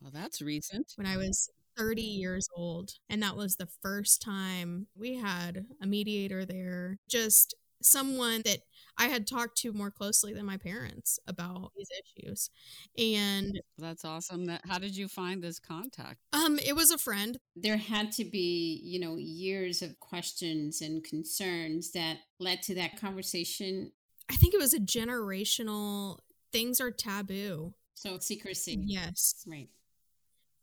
Well, 0.01 0.11
that's 0.11 0.43
recent. 0.43 0.97
when 0.97 1.07
I 1.07 1.17
was 1.17 1.51
30 1.77 2.03
years 2.03 2.49
old. 2.55 2.93
And 3.09 3.23
that 3.23 3.37
was 3.37 3.57
the 3.57 3.69
first 3.81 4.21
time 4.23 4.89
we 4.95 5.15
had 5.17 5.67
a 5.81 5.87
mediator 5.87 6.45
there, 6.45 6.99
just 7.09 7.55
someone 7.85 8.43
that 8.45 8.59
I 8.99 9.07
had 9.07 9.27
talked 9.27 9.57
to 9.59 9.73
more 9.73 9.91
closely 9.91 10.35
than 10.35 10.45
my 10.45 10.59
parents 10.59 11.19
about 11.27 11.73
these 11.77 11.89
issues. 12.05 12.51
And 12.99 13.61
That's 13.79 14.05
awesome. 14.05 14.47
That 14.47 14.62
how 14.69 14.79
did 14.79 14.97
you 14.97 15.09
find 15.09 15.43
this 15.43 15.59
contact? 15.59 16.19
um 16.33 16.59
it 16.59 16.75
was 16.77 16.91
a 16.91 16.99
friend. 16.99 17.39
There 17.57 17.77
had 17.79 18.12
to 18.12 18.25
be, 18.25 18.81
you 18.85 19.01
know, 19.01 19.17
years 19.17 19.83
of 19.83 19.99
questions 20.01 20.81
and 20.83 21.03
concerns 21.03 21.93
that 21.93 22.19
led 22.39 22.62
to 22.62 22.75
that 22.77 23.01
conversation. 23.01 23.93
I 24.31 24.37
think 24.37 24.55
it 24.55 24.61
was 24.61 24.75
a 24.75 24.81
generational 24.81 26.19
things 26.53 26.81
are 26.81 26.91
taboo. 26.91 27.75
So 27.95 28.19
secrecy. 28.19 28.79
Yes. 28.85 29.45
Right. 29.47 29.69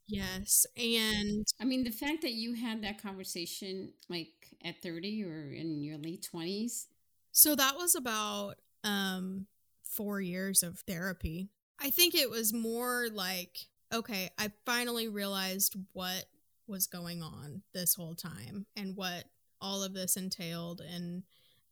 Yes. 0.08 0.66
And 0.76 1.46
I 1.62 1.66
mean, 1.66 1.84
the 1.84 1.92
fact 1.92 2.22
that 2.24 2.32
you 2.34 2.54
had 2.54 2.84
that 2.84 3.02
conversation 3.02 3.94
like 4.10 4.30
at 4.66 4.82
30 4.82 5.24
or 5.24 5.52
in 5.52 5.84
your 5.84 5.98
late 5.98 6.28
20s, 6.34 6.88
So 7.32 7.56
that 7.56 7.76
was 7.78 7.96
about 7.96 8.56
um 8.84 9.48
4 9.84 10.22
years 10.22 10.64
of 10.64 10.80
therapy. 10.80 11.50
I 11.80 11.90
think 11.90 12.16
it 12.16 12.30
was 12.30 12.54
more 12.54 13.08
like 13.12 13.58
okay, 13.92 14.30
I 14.38 14.52
finally 14.66 15.08
realized 15.08 15.76
what 15.94 16.26
was 16.68 16.86
going 16.86 17.24
on 17.24 17.64
this 17.74 17.96
whole 17.96 18.14
time 18.14 18.68
and 18.76 18.96
what 18.96 19.26
all 19.60 19.82
of 19.84 19.94
this 19.94 20.16
entailed 20.16 20.82
and 20.82 21.24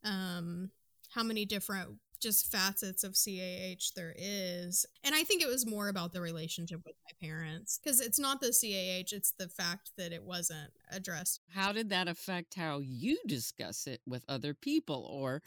um 0.04 0.70
how 1.10 1.22
many 1.22 1.44
different 1.44 1.90
just 2.20 2.50
facets 2.50 3.04
of 3.04 3.14
CAH 3.14 3.92
there 3.94 4.14
is. 4.16 4.86
And 5.04 5.14
I 5.14 5.22
think 5.22 5.42
it 5.42 5.48
was 5.48 5.66
more 5.66 5.88
about 5.88 6.12
the 6.12 6.20
relationship 6.20 6.80
with 6.84 6.96
my 7.04 7.28
parents 7.28 7.78
because 7.82 8.00
it's 8.00 8.18
not 8.18 8.40
the 8.40 8.48
CAH, 8.48 9.14
it's 9.16 9.32
the 9.38 9.48
fact 9.48 9.92
that 9.96 10.12
it 10.12 10.22
wasn't 10.22 10.70
addressed 10.90 11.40
How 11.54 11.72
did 11.72 11.90
that 11.90 12.08
affect 12.08 12.54
how 12.54 12.78
you 12.78 13.18
discuss 13.26 13.86
it 13.86 14.00
with 14.06 14.24
other 14.28 14.54
people 14.54 15.08
or 15.10 15.42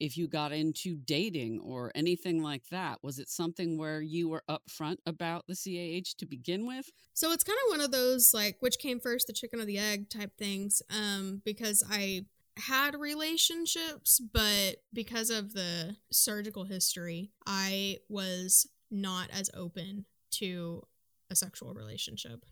if 0.00 0.16
you 0.16 0.28
got 0.28 0.52
into 0.52 0.96
dating 0.96 1.60
or 1.60 1.90
anything 1.94 2.42
like 2.42 2.68
that? 2.70 3.02
Was 3.02 3.18
it 3.18 3.28
something 3.28 3.76
where 3.76 4.00
you 4.00 4.28
were 4.28 4.44
upfront 4.48 4.98
about 5.06 5.46
the 5.46 5.54
CAH 5.54 6.14
to 6.18 6.26
begin 6.26 6.66
with? 6.66 6.90
So 7.14 7.32
it's 7.32 7.44
kind 7.44 7.58
of 7.66 7.78
one 7.78 7.84
of 7.84 7.90
those 7.90 8.32
like 8.32 8.56
which 8.60 8.78
came 8.78 9.00
first, 9.00 9.26
the 9.26 9.32
chicken 9.32 9.60
or 9.60 9.64
the 9.64 9.78
egg 9.78 10.08
type 10.08 10.36
things. 10.38 10.82
Um, 10.90 11.42
because 11.44 11.82
I 11.90 12.26
had 12.58 12.94
relationships, 12.98 14.20
but 14.20 14.76
because 14.92 15.30
of 15.30 15.54
the 15.54 15.96
surgical 16.10 16.64
history, 16.64 17.30
I 17.46 17.98
was 18.08 18.68
not 18.90 19.28
as 19.32 19.50
open 19.54 20.06
to 20.32 20.82
a 21.30 21.36
sexual 21.36 21.74
relationship. 21.74 22.44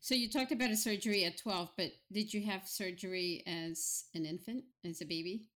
So 0.00 0.14
you 0.14 0.30
talked 0.30 0.52
about 0.52 0.70
a 0.70 0.76
surgery 0.76 1.24
at 1.24 1.38
12, 1.38 1.70
but 1.76 1.90
did 2.12 2.32
you 2.32 2.44
have 2.46 2.68
surgery 2.68 3.42
as 3.46 4.04
an 4.14 4.24
infant, 4.24 4.64
as 4.84 5.00
a 5.00 5.06
baby? 5.06 5.48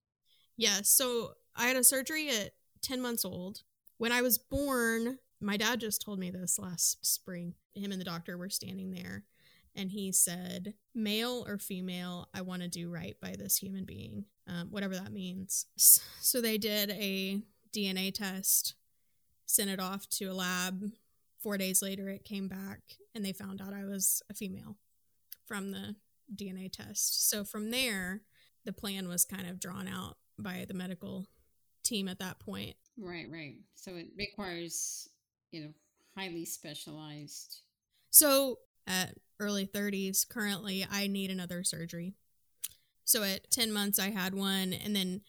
Yeah, 0.57 0.81
so 0.83 1.33
I 1.55 1.69
had 1.69 1.77
a 1.77 1.85
surgery 1.85 2.29
at 2.31 2.53
10 2.83 3.01
months 3.01 3.25
old. 3.25 3.63
When 3.99 4.13
I 4.13 4.23
was 4.23 4.39
born, 4.39 5.19
my 5.41 5.57
dad 5.57 5.81
just 5.81 6.03
told 6.03 6.19
me 6.19 6.31
this 6.31 6.59
last 6.59 7.05
spring. 7.07 7.55
Him 7.75 7.93
and 7.93 8.01
the 8.01 8.05
doctor 8.05 8.37
were 8.37 8.51
standing 8.51 8.91
there, 8.91 9.25
and 9.81 9.91
he 9.91 10.13
said, 10.13 10.75
Male 10.95 11.45
or 11.49 11.57
female, 11.57 12.29
I 12.35 12.43
want 12.43 12.61
to 12.61 12.69
do 12.69 12.91
right 12.91 13.17
by 13.21 13.35
this 13.39 13.57
human 13.57 13.87
being, 13.87 14.27
um, 14.47 14.69
whatever 14.71 14.95
that 14.95 15.11
means. 15.11 15.65
So 15.77 16.43
they 16.43 16.59
did 16.59 16.91
a 16.91 17.41
DNA 17.75 18.13
test, 18.13 18.75
sent 19.47 19.71
it 19.71 19.81
off 19.81 20.07
to 20.11 20.27
a 20.27 20.35
lab. 20.35 20.91
Four 21.39 21.57
days 21.57 21.81
later, 21.81 22.11
it 22.11 22.25
came 22.25 22.47
back, 22.47 22.81
and 23.15 23.25
they 23.25 23.33
found 23.33 23.63
out 23.63 23.73
I 23.73 23.87
was 23.87 24.23
a 24.29 24.35
female 24.35 24.77
from 25.47 25.71
the 25.71 25.97
DNA 26.37 26.71
test. 26.71 27.31
So 27.31 27.43
from 27.43 27.71
there, 27.71 28.21
the 28.67 28.75
plan 28.75 29.09
was 29.09 29.25
kind 29.25 29.49
of 29.49 29.59
drawn 29.59 29.89
out 29.89 30.19
by 30.39 30.67
the 30.69 30.75
medical 30.75 31.27
team 31.83 32.07
at 32.07 32.19
that 32.19 32.39
point. 32.39 32.77
Right, 32.99 33.27
right. 33.33 33.55
So 33.75 33.93
it 33.93 34.09
requires, 34.19 35.09
you 35.53 35.63
know, 35.63 35.71
highly 36.15 36.45
specialized. 36.45 37.63
So 38.11 38.59
at 38.87 39.15
early 39.41 39.67
30s, 39.67 40.25
currently, 40.29 40.87
I 40.91 41.07
need 41.09 41.31
another 41.31 41.65
surgery. 41.65 42.15
So 43.05 43.25
at 43.25 43.51
10 43.51 43.73
months, 43.73 43.99
I 43.99 44.11
had 44.11 44.35
one, 44.35 44.73
and 44.73 44.95
then 44.95 45.23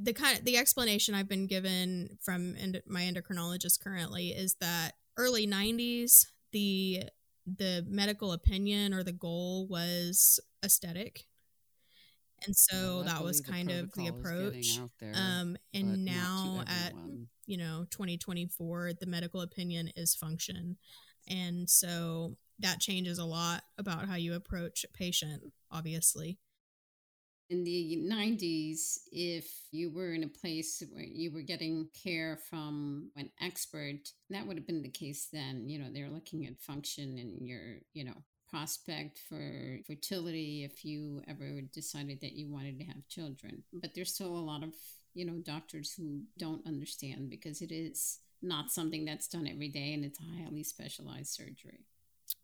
the 0.00 0.12
kind 0.12 0.38
of 0.38 0.44
the 0.44 0.56
explanation 0.58 1.14
I've 1.14 1.28
been 1.28 1.46
given 1.46 2.18
from 2.20 2.56
endo- 2.56 2.80
my 2.86 3.02
endocrinologist 3.02 3.80
currently 3.80 4.28
is 4.30 4.54
that 4.60 4.92
early 5.16 5.46
90s, 5.46 6.26
the 6.52 7.04
the 7.46 7.84
medical 7.88 8.32
opinion 8.32 8.94
or 8.94 9.02
the 9.02 9.12
goal 9.12 9.66
was 9.66 10.40
aesthetic. 10.64 11.26
And 12.46 12.56
so 12.56 12.96
Well, 12.96 13.04
that 13.04 13.24
was 13.24 13.40
kind 13.40 13.70
of 13.70 13.92
the 13.92 14.06
is 14.06 14.10
getting 14.10 14.20
approach. 14.20 14.80
there, 14.98 15.12
Um, 15.14 15.56
and 15.72 16.04
now 16.04 16.64
at 16.66 16.94
you 17.46 17.56
know 17.58 17.86
2024 17.90 18.94
the 18.94 19.06
medical 19.06 19.42
opinion 19.42 19.90
is 19.96 20.14
function 20.14 20.78
and 21.28 21.68
so 21.68 22.36
that 22.58 22.80
changes 22.80 23.18
a 23.18 23.24
lot 23.24 23.62
about 23.78 24.06
how 24.08 24.14
you 24.14 24.34
approach 24.34 24.84
a 24.84 24.96
patient 24.96 25.42
obviously 25.70 26.38
In 27.50 27.62
the 27.62 27.96
90s, 27.96 29.00
if 29.12 29.50
you 29.70 29.90
were 29.90 30.14
in 30.14 30.24
a 30.24 30.28
place 30.28 30.82
where 30.90 31.04
you 31.04 31.30
were 31.30 31.42
getting 31.42 31.88
care 32.02 32.38
from 32.48 33.10
an 33.16 33.30
expert, 33.40 34.08
that 34.30 34.46
would 34.46 34.56
have 34.56 34.66
been 34.66 34.82
the 34.82 34.88
case 34.88 35.28
then. 35.30 35.68
You 35.68 35.78
know, 35.78 35.90
they're 35.92 36.08
looking 36.08 36.46
at 36.46 36.58
function 36.60 37.18
and 37.18 37.46
your, 37.46 37.80
you 37.92 38.04
know, 38.04 38.14
prospect 38.48 39.18
for 39.28 39.78
fertility 39.86 40.64
if 40.64 40.84
you 40.84 41.22
ever 41.28 41.60
decided 41.72 42.20
that 42.22 42.32
you 42.32 42.48
wanted 42.48 42.78
to 42.78 42.84
have 42.86 43.06
children. 43.08 43.62
But 43.74 43.94
there's 43.94 44.14
still 44.14 44.34
a 44.34 44.48
lot 44.48 44.62
of, 44.62 44.72
you 45.12 45.26
know, 45.26 45.38
doctors 45.44 45.92
who 45.92 46.22
don't 46.38 46.66
understand 46.66 47.28
because 47.28 47.60
it 47.60 47.72
is 47.72 48.20
not 48.40 48.70
something 48.70 49.04
that's 49.04 49.28
done 49.28 49.46
every 49.46 49.68
day 49.68 49.92
and 49.92 50.04
it's 50.04 50.18
a 50.20 50.42
highly 50.42 50.62
specialized 50.62 51.32
surgery. 51.34 51.84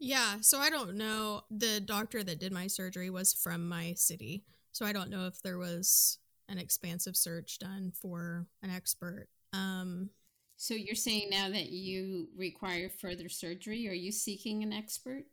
Yeah 0.01 0.37
so 0.41 0.59
i 0.59 0.71
don't 0.71 0.95
know 0.95 1.43
the 1.51 1.79
doctor 1.81 2.23
that 2.25 2.41
did 2.41 2.53
my 2.53 2.67
surgery 2.67 3.11
was 3.11 3.33
from 3.33 3.69
my 3.69 3.93
city 3.95 4.43
so 4.73 4.85
i 4.87 4.93
don't 4.93 5.11
know 5.11 5.27
if 5.27 5.41
there 5.43 5.59
was 5.59 6.19
an 6.49 6.59
expansive 6.59 7.17
search 7.17 7.59
done 7.59 7.93
for 7.95 8.47
an 8.63 8.71
expert 8.71 9.29
um 9.53 10.11
So 10.57 10.75
you're 10.75 10.95
saying 10.95 11.29
now 11.31 11.49
that 11.51 11.71
you 11.71 12.29
require 12.37 12.91
further 12.91 13.29
surgery, 13.31 13.89
are 13.89 13.93
you 13.95 14.11
seeking 14.13 14.63
an 14.63 14.73
expert? 14.73 15.25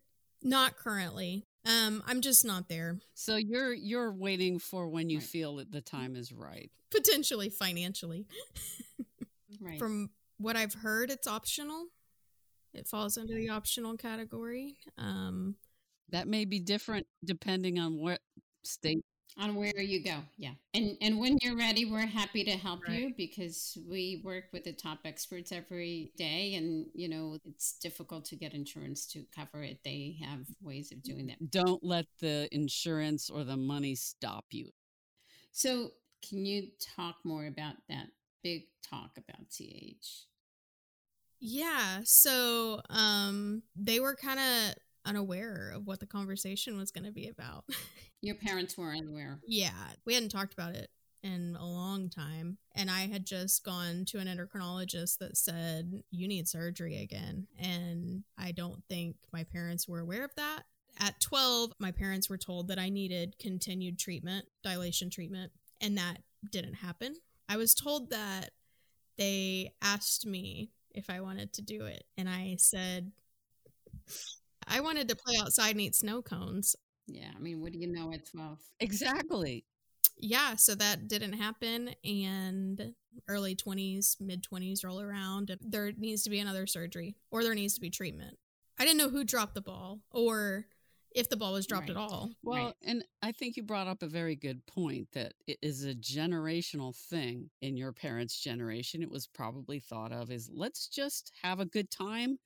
not 0.43 0.75
currently 0.77 1.43
um 1.65 2.03
i'm 2.05 2.21
just 2.21 2.45
not 2.45 2.69
there 2.69 2.99
So 3.15 3.37
you're 3.37 3.73
you're 3.73 4.11
waiting 4.13 4.59
for 4.59 4.87
when 4.87 5.09
you 5.09 5.17
Right. 5.19 5.27
feel 5.27 5.55
that 5.55 5.71
the 5.71 5.81
time 5.81 6.15
is 6.15 6.31
right. 6.31 6.69
potentially 6.91 7.49
financially 7.49 8.27
Right. 9.61 9.79
From 9.79 10.09
what 10.37 10.55
I've 10.55 10.73
heard, 10.75 11.09
it's 11.09 11.25
optional. 11.27 11.85
It 12.77 12.87
falls 12.87 13.17
under 13.17 13.33
the 13.33 13.49
optional 13.49 13.97
category. 13.97 14.77
Um, 14.97 15.55
That 16.11 16.27
may 16.27 16.45
be 16.45 16.59
different 16.59 17.07
depending 17.25 17.79
on 17.79 17.97
what 17.97 18.21
state 18.63 19.03
on 19.37 19.53
where 19.55 19.79
you 19.79 20.03
go 20.03 20.15
yeah 20.37 20.53
and 20.73 20.97
and 20.99 21.19
when 21.19 21.37
you're 21.41 21.55
ready 21.55 21.85
we're 21.85 22.05
happy 22.05 22.43
to 22.43 22.51
help 22.51 22.81
Right. 22.87 23.01
you 23.01 23.13
because 23.15 23.77
we 23.87 24.21
work 24.25 24.45
with 24.51 24.63
the 24.63 24.73
top 24.73 24.99
experts 25.05 25.51
every 25.51 26.11
day 26.17 26.55
and 26.55 26.87
you 26.95 27.07
know 27.07 27.37
it's 27.45 27.73
difficult 27.77 28.25
to 28.25 28.35
get 28.35 28.53
insurance 28.53 29.05
to 29.07 29.23
cover 29.35 29.61
it 29.63 29.77
they 29.83 30.17
have 30.23 30.39
ways 30.61 30.91
of 30.91 31.03
doing 31.03 31.27
that 31.27 31.51
don't 31.51 31.83
let 31.83 32.07
the 32.19 32.47
insurance 32.51 33.29
or 33.29 33.43
the 33.43 33.57
money 33.57 33.93
stop 33.95 34.45
you. 34.49 34.71
so 35.51 35.91
can 36.27 36.43
you 36.45 36.69
talk 36.95 37.17
more 37.23 37.45
about 37.45 37.75
that 37.89 38.07
big 38.43 38.63
talk 38.81 39.11
about 39.17 39.47
ch 39.51 40.25
Yeah, 41.39 42.01
so 42.03 42.81
um 42.89 43.63
they 43.75 43.99
were 43.99 44.15
kind 44.15 44.39
of 44.39 44.75
unaware 45.05 45.71
of 45.73 45.87
what 45.87 45.99
the 45.99 46.05
conversation 46.05 46.77
was 46.77 46.91
going 46.91 47.05
to 47.05 47.11
be 47.11 47.29
about. 47.29 47.65
your 48.21 48.35
parents 48.35 48.77
were 48.77 48.91
unaware 48.91 49.39
yeah, 49.45 49.69
we 50.05 50.13
hadn't 50.13 50.29
talked 50.29 50.53
about 50.53 50.73
it 50.75 50.89
in 51.23 51.55
a 51.59 51.65
long 51.65 52.09
time 52.09 52.57
and 52.75 52.89
I 52.89 53.01
had 53.01 53.25
just 53.25 53.63
gone 53.63 54.05
to 54.05 54.19
an 54.19 54.27
endocrinologist 54.27 55.17
that 55.19 55.37
said 55.37 56.03
you 56.11 56.27
need 56.27 56.47
surgery 56.47 57.01
again 57.01 57.47
and 57.59 58.23
I 58.37 58.51
don't 58.51 58.83
think 58.89 59.17
my 59.33 59.43
parents 59.43 59.87
were 59.87 59.99
aware 59.99 60.23
of 60.23 60.33
that. 60.35 60.63
At 60.99 61.19
12, 61.19 61.73
my 61.79 61.91
parents 61.91 62.29
were 62.29 62.37
told 62.37 62.67
that 62.69 62.79
I 62.79 62.89
needed 62.89 63.37
continued 63.39 63.99
treatment, 63.99 64.45
dilation 64.63 65.09
treatment, 65.11 65.51
and 65.79 65.97
that 65.97 66.23
didn't 66.51 66.75
happen. 66.75 67.15
I 67.47 67.57
was 67.57 67.75
told 67.75 68.09
that 68.09 68.51
they 69.17 69.73
asked 69.81 70.25
me 70.25 70.71
if 70.97 71.09
I 71.09 71.21
wanted 71.21 71.53
to 71.53 71.61
do 71.61 71.85
it, 71.85 72.03
and 72.17 72.29
I 72.29 72.57
said 72.59 73.11
I 74.67 74.81
wanted 74.81 75.07
to 75.09 75.15
play 75.15 75.35
outside 75.39 75.71
and 75.71 75.81
eat 75.81 75.95
snow 75.95 76.21
cones. 76.21 76.75
yeah 77.07 77.31
i 77.35 77.39
mean 77.39 77.61
what 77.61 77.71
do 77.71 77.79
you 77.79 77.87
know 77.87 78.11
at 78.13 78.25
12 78.31 78.59
Exactly. 78.79 79.65
Yeah, 80.19 80.55
so 80.55 80.73
that 80.73 81.07
didn't 81.07 81.33
happen, 81.33 81.91
and 82.03 82.93
early 83.27 83.55
20s, 83.55 84.17
mid 84.19 84.41
20s 84.43 84.83
roll 84.83 84.99
around. 84.99 85.55
There 85.61 85.91
needs 85.95 86.23
to 86.23 86.31
be 86.31 86.39
another 86.39 86.65
surgery, 86.65 87.15
or 87.29 87.43
there 87.43 87.53
needs 87.53 87.75
to 87.75 87.81
be 87.81 87.91
treatment. 87.91 88.35
I 88.79 88.85
didn't 88.85 88.97
know 88.97 89.09
who 89.09 89.23
dropped 89.23 89.53
the 89.53 89.61
ball, 89.61 89.99
or 90.09 90.65
if 91.17 91.29
the 91.29 91.37
ball 91.37 91.53
was 91.53 91.65
dropped 91.67 91.89
at 91.89 91.97
all. 91.97 92.31
Well, 92.43 92.65
Right. 92.67 92.75
and 92.83 93.03
I 93.21 93.31
think 93.31 93.57
you 93.57 93.63
brought 93.63 93.87
up 93.87 94.03
a 94.03 94.07
very 94.07 94.35
good 94.35 94.65
point 94.67 95.09
that 95.13 95.33
it 95.47 95.57
is 95.61 95.83
a 95.83 95.93
generational 95.95 96.95
thing 96.95 97.49
in 97.61 97.75
your 97.75 97.91
parents' 97.91 98.39
generation. 98.39 99.01
It 99.01 99.09
was 99.09 99.27
probably 99.27 99.79
thought 99.79 100.11
of 100.11 100.31
as 100.31 100.49
let's 100.53 100.87
just 100.87 101.31
have 101.41 101.59
a 101.59 101.65
good 101.65 101.89
time 101.89 102.37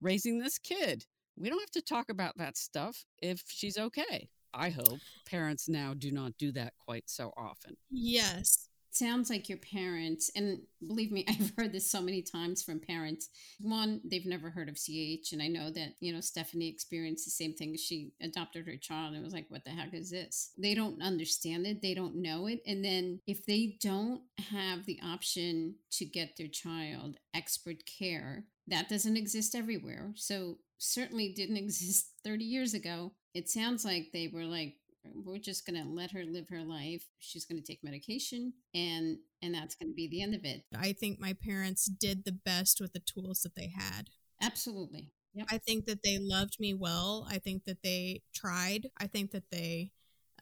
raising 0.00 0.38
this 0.38 0.58
kid. 0.58 1.06
We 1.36 1.48
don't 1.48 1.60
have 1.60 1.70
to 1.72 1.82
talk 1.82 2.10
about 2.10 2.36
that 2.38 2.56
stuff 2.56 3.04
if 3.20 3.44
she's 3.48 3.76
okay. 3.78 4.28
I 4.52 4.70
hope 4.70 5.00
parents 5.26 5.68
now 5.68 5.94
do 5.94 6.12
not 6.12 6.36
do 6.38 6.52
that 6.52 6.74
quite 6.78 7.10
so 7.10 7.32
often. 7.36 7.76
Yes. 7.90 8.68
Sounds 8.96 9.30
like 9.30 9.48
your 9.48 9.58
parents 9.58 10.30
and 10.36 10.60
believe 10.86 11.10
me 11.10 11.24
i've 11.28 11.52
heard 11.56 11.72
this 11.72 11.90
so 11.90 12.00
many 12.00 12.22
times 12.22 12.62
from 12.62 12.80
parents. 12.80 13.28
One 13.60 14.00
they've 14.04 14.26
never 14.26 14.50
heard 14.50 14.68
of 14.68 14.76
ch 14.76 15.32
and 15.32 15.42
i 15.42 15.48
know 15.48 15.70
that 15.70 15.94
you 16.00 16.12
know 16.12 16.20
stephanie 16.20 16.68
experienced 16.68 17.24
the 17.24 17.30
same 17.30 17.54
thing. 17.54 17.76
She 17.76 18.12
adopted 18.20 18.66
her 18.66 18.76
child 18.76 19.14
and 19.14 19.24
was 19.24 19.34
like 19.34 19.46
what 19.48 19.64
the 19.64 19.70
heck 19.70 19.94
is 19.94 20.10
this? 20.10 20.52
They 20.58 20.74
don't 20.74 21.02
understand 21.02 21.66
it. 21.66 21.82
They 21.82 21.94
don't 21.94 22.16
know 22.16 22.46
it. 22.46 22.60
And 22.66 22.84
then 22.84 23.20
if 23.26 23.44
they 23.46 23.76
don't 23.80 24.22
have 24.50 24.86
the 24.86 25.00
option 25.04 25.76
to 25.92 26.04
get 26.04 26.36
their 26.36 26.48
child 26.48 27.16
expert 27.34 27.84
care 27.86 28.44
that 28.68 28.88
doesn't 28.88 29.16
exist 29.16 29.54
everywhere. 29.54 30.12
So 30.16 30.58
certainly 30.78 31.32
didn't 31.32 31.56
exist 31.64 32.10
30 32.24 32.44
years 32.44 32.74
ago. 32.74 33.12
It 33.34 33.48
sounds 33.48 33.84
like 33.84 34.10
they 34.12 34.28
were 34.32 34.44
like 34.44 34.76
we're 35.12 35.38
just 35.38 35.66
going 35.66 35.80
to 35.80 35.88
let 35.88 36.10
her 36.12 36.24
live 36.24 36.48
her 36.48 36.62
life 36.62 37.04
she's 37.18 37.44
going 37.44 37.60
to 37.60 37.66
take 37.66 37.82
medication 37.84 38.52
and 38.74 39.18
and 39.42 39.54
that's 39.54 39.74
going 39.74 39.90
to 39.90 39.94
be 39.94 40.08
the 40.08 40.22
end 40.22 40.34
of 40.34 40.44
it 40.44 40.62
I 40.78 40.92
think 40.92 41.20
my 41.20 41.34
parents 41.34 41.86
did 41.86 42.24
the 42.24 42.32
best 42.32 42.80
with 42.80 42.92
the 42.92 43.00
tools 43.00 43.40
that 43.40 43.54
they 43.54 43.72
had. 43.76 44.08
absolutely 44.42 45.10
yep 45.34 45.46
I 45.50 45.58
think 45.58 45.86
that 45.86 46.02
they 46.02 46.18
loved 46.18 46.56
me 46.60 46.74
well. 46.74 47.26
I 47.28 47.38
think 47.38 47.64
that 47.64 47.82
they 47.82 48.22
tried. 48.34 48.88
I 48.98 49.06
think 49.06 49.32
that 49.32 49.50
they 49.50 49.90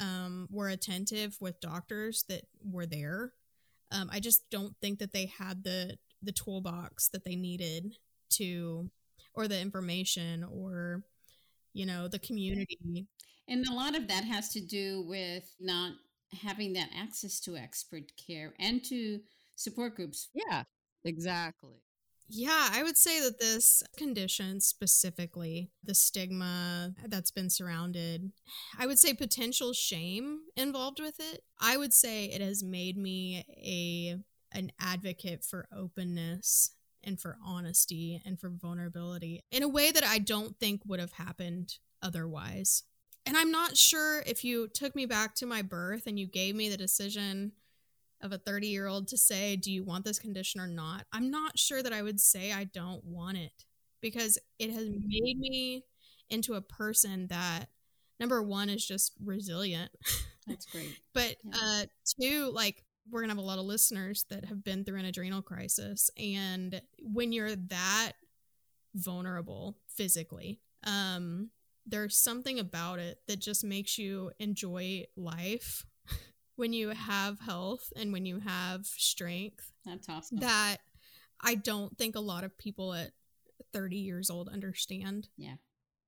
um, 0.00 0.48
were 0.50 0.68
attentive 0.68 1.36
with 1.40 1.60
doctors 1.60 2.24
that 2.28 2.42
were 2.64 2.86
there. 2.86 3.32
Um, 3.90 4.08
I 4.12 4.20
just 4.20 4.48
don't 4.50 4.74
think 4.80 4.98
that 4.98 5.12
they 5.12 5.26
had 5.26 5.64
the 5.64 5.96
the 6.22 6.32
toolbox 6.32 7.08
that 7.08 7.24
they 7.24 7.34
needed 7.34 7.96
to, 8.30 8.90
or 9.34 9.48
the 9.48 9.60
information, 9.60 10.44
or 10.44 11.02
you 11.72 11.86
know, 11.86 12.08
the 12.08 12.18
community. 12.18 13.06
and 13.48 13.66
a 13.66 13.74
lot 13.74 13.96
of 13.96 14.08
that 14.08 14.24
has 14.24 14.48
to 14.50 14.60
do 14.60 15.04
with 15.06 15.44
not 15.60 15.92
having 16.32 16.72
that 16.72 16.88
access 16.96 17.40
to 17.40 17.56
expert 17.56 18.04
care 18.16 18.54
and 18.58 18.84
to 18.84 19.20
support 19.56 19.94
groups 19.96 20.28
Yeah, 20.34 20.64
exactly. 21.04 21.82
Yeah, 22.34 22.70
I 22.72 22.82
would 22.82 22.96
say 22.96 23.20
that 23.20 23.38
this 23.38 23.82
condition 23.96 24.60
specifically, 24.60 25.70
the 25.84 25.94
stigma 25.94 26.94
that's 27.06 27.30
been 27.30 27.50
surrounded, 27.50 28.32
I 28.78 28.86
would 28.86 28.98
say 28.98 29.12
potential 29.12 29.74
shame 29.74 30.40
involved 30.56 30.98
with 30.98 31.16
it. 31.20 31.42
I 31.60 31.76
would 31.76 31.92
say 31.92 32.26
it 32.26 32.40
has 32.40 32.62
made 32.62 32.96
me 32.96 33.44
a 33.48 34.16
an 34.56 34.70
advocate 34.80 35.44
for 35.44 35.66
openness 35.76 36.70
and 37.04 37.20
for 37.20 37.36
honesty 37.44 38.20
and 38.24 38.38
for 38.40 38.48
vulnerability 38.50 39.40
in 39.50 39.62
a 39.62 39.68
way 39.68 39.90
that 39.90 40.04
I 40.04 40.18
don't 40.18 40.58
think 40.58 40.82
would 40.86 41.00
have 41.00 41.12
happened 41.12 41.76
otherwise. 42.02 42.84
And 43.26 43.36
I'm 43.36 43.50
not 43.52 43.76
sure 43.76 44.20
if 44.26 44.44
you 44.44 44.68
took 44.68 44.94
me 44.96 45.06
back 45.06 45.34
to 45.36 45.46
my 45.46 45.62
birth 45.62 46.06
and 46.06 46.18
you 46.18 46.26
gave 46.26 46.54
me 46.56 46.68
the 46.68 46.76
decision 46.76 47.52
of 48.20 48.32
a 48.32 48.38
30 48.38 48.68
year 48.68 48.86
old 48.86 49.08
to 49.08 49.16
say, 49.18 49.56
Do 49.56 49.70
you 49.72 49.84
want 49.84 50.04
this 50.04 50.18
condition 50.18 50.60
or 50.60 50.66
not? 50.66 51.06
I'm 51.12 51.30
not 51.30 51.58
sure 51.58 51.82
that 51.82 51.92
I 51.92 52.02
would 52.02 52.20
say 52.20 52.52
I 52.52 52.64
don't 52.64 53.04
want 53.04 53.36
it 53.38 53.64
because 54.00 54.38
it 54.58 54.70
has 54.70 54.88
made 54.90 55.38
me 55.38 55.84
into 56.30 56.54
a 56.54 56.60
person 56.60 57.26
that, 57.28 57.68
number 58.18 58.42
one, 58.42 58.68
is 58.68 58.84
just 58.86 59.12
resilient. 59.24 59.90
that's 60.46 60.66
great 60.66 60.96
but 61.14 61.36
Yeah. 61.44 61.52
uh, 61.62 61.84
two, 62.20 62.50
like, 62.52 62.84
we're 63.10 63.20
going 63.20 63.28
to 63.30 63.34
have 63.34 63.42
a 63.42 63.46
lot 63.46 63.58
of 63.58 63.64
listeners 63.64 64.24
that 64.30 64.44
have 64.46 64.62
been 64.64 64.84
through 64.84 64.98
an 64.98 65.04
adrenal 65.04 65.42
crisis. 65.42 66.10
And 66.16 66.80
when 67.00 67.32
you're 67.32 67.56
that 67.56 68.12
vulnerable 68.94 69.76
physically, 69.88 70.60
um, 70.84 71.50
there's 71.86 72.16
something 72.16 72.58
about 72.58 72.98
it 72.98 73.18
that 73.26 73.40
just 73.40 73.64
makes 73.64 73.98
you 73.98 74.30
enjoy 74.38 75.04
life 75.16 75.84
when 76.56 76.72
you 76.72 76.90
have 76.90 77.40
health 77.40 77.92
and 77.96 78.12
when 78.12 78.24
you 78.24 78.38
have 78.38 78.86
strength 78.86 79.72
that's 79.84 80.08
awesome 80.08 80.38
that 80.38 80.76
I 81.44 81.56
don't 81.56 81.96
think 81.98 82.14
a 82.14 82.20
lot 82.20 82.44
of 82.44 82.56
people 82.56 82.94
at 82.94 83.10
30 83.72 83.96
years 83.96 84.30
old 84.30 84.48
understand. 84.48 85.28
yeah 85.36 85.54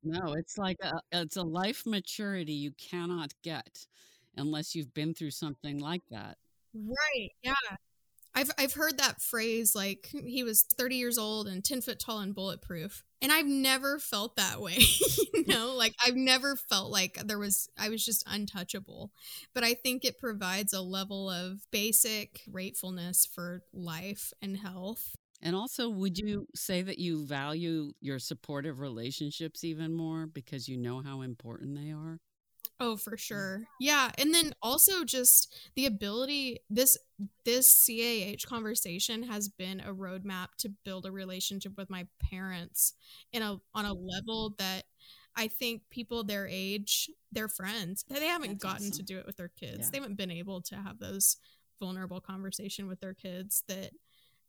No, 0.05 0.35
it's 0.35 0.59
like 0.59 0.77
a 0.83 0.93
it's 1.11 1.37
a 1.37 1.43
life 1.43 1.85
maturity 1.87 2.53
you 2.53 2.73
cannot 2.79 3.33
get 3.43 3.87
unless 4.37 4.75
you've 4.75 4.95
been 4.95 5.15
through 5.15 5.31
something 5.31 5.79
like 5.79 6.03
that. 6.11 6.37
Right. 6.75 7.31
Yeah. 7.43 7.55
I've 8.35 8.51
I've 8.59 8.75
heard 8.75 8.99
that 8.99 9.23
phrase 9.23 9.75
like 9.75 10.09
hmm, 10.13 10.27
he 10.27 10.43
was 10.45 10.65
30 10.65 10.97
years 10.97 11.19
old 11.19 11.49
and 11.49 11.65
10 11.65 11.81
foot 11.83 12.01
tall 12.01 12.21
and 12.21 12.35
bulletproof. 12.35 13.05
And 13.23 13.33
I've 13.33 13.47
never 13.47 13.99
felt 13.99 14.37
that 14.37 14.61
way. 14.61 14.79
you 15.35 15.45
know, 15.47 15.75
like 15.77 15.95
I've 16.05 16.17
never 16.17 16.57
felt 16.57 16.91
like 16.91 17.15
there 17.27 17.39
was 17.39 17.69
I 17.79 17.89
was 17.89 18.05
just 18.05 18.25
untouchable. 18.27 19.13
But 19.55 19.65
I 19.65 19.75
think 19.75 20.05
it 20.05 20.19
provides 20.19 20.73
a 20.73 20.81
level 20.83 21.31
of 21.31 21.61
basic 21.71 22.43
gratefulness 22.51 23.27
for 23.27 23.63
life 23.73 24.33
and 24.43 24.57
health. 24.59 25.17
And 25.43 25.55
also, 25.55 25.89
would 25.91 26.19
you 26.19 26.49
say 26.55 26.83
that 26.83 26.99
you 26.99 27.27
value 27.27 27.93
your 28.01 28.19
supportive 28.19 28.81
relationships 28.81 29.63
even 29.65 29.93
more 29.95 30.27
because 30.27 30.69
you 30.69 30.79
know 30.79 31.03
how 31.03 31.21
important 31.21 31.77
they 31.77 31.93
are? 31.93 32.19
Oh, 32.81 32.97
for 32.97 33.17
sure. 33.17 33.63
Yeah, 33.81 34.11
and 34.19 34.35
then 34.35 34.53
also 34.61 35.05
just 35.05 35.55
the 35.77 35.87
ability 35.87 36.61
this 36.69 36.99
this 37.45 37.87
CAH 37.87 38.49
conversation 38.49 39.23
has 39.23 39.49
been 39.49 39.81
a 39.81 39.95
roadmap 39.95 40.49
to 40.59 40.71
build 40.85 41.07
a 41.07 41.13
relationship 41.13 41.73
with 41.77 41.89
my 41.89 42.07
parents 42.31 42.95
in 43.33 43.43
a 43.43 43.59
on 43.75 43.85
a 43.85 43.93
level 43.93 44.55
that 44.59 44.85
I 45.37 45.49
think 45.49 45.83
people 45.91 46.25
their 46.25 46.47
age, 46.49 47.11
their 47.33 47.49
friends, 47.49 48.05
they 48.09 48.27
haven't 48.27 48.61
That's 48.61 48.63
gotten 48.63 48.91
to 48.93 49.03
do 49.03 49.19
it 49.19 49.27
with 49.27 49.37
their 49.37 49.49
kids. 49.49 49.79
Yeah. 49.81 49.89
They 49.93 49.99
haven't 49.99 50.17
been 50.17 50.31
able 50.31 50.61
to 50.63 50.77
have 50.77 50.99
those 50.99 51.37
vulnerable 51.81 52.21
conversation 52.21 52.87
with 52.89 53.01
their 53.01 53.15
kids 53.15 53.63
that 53.69 53.91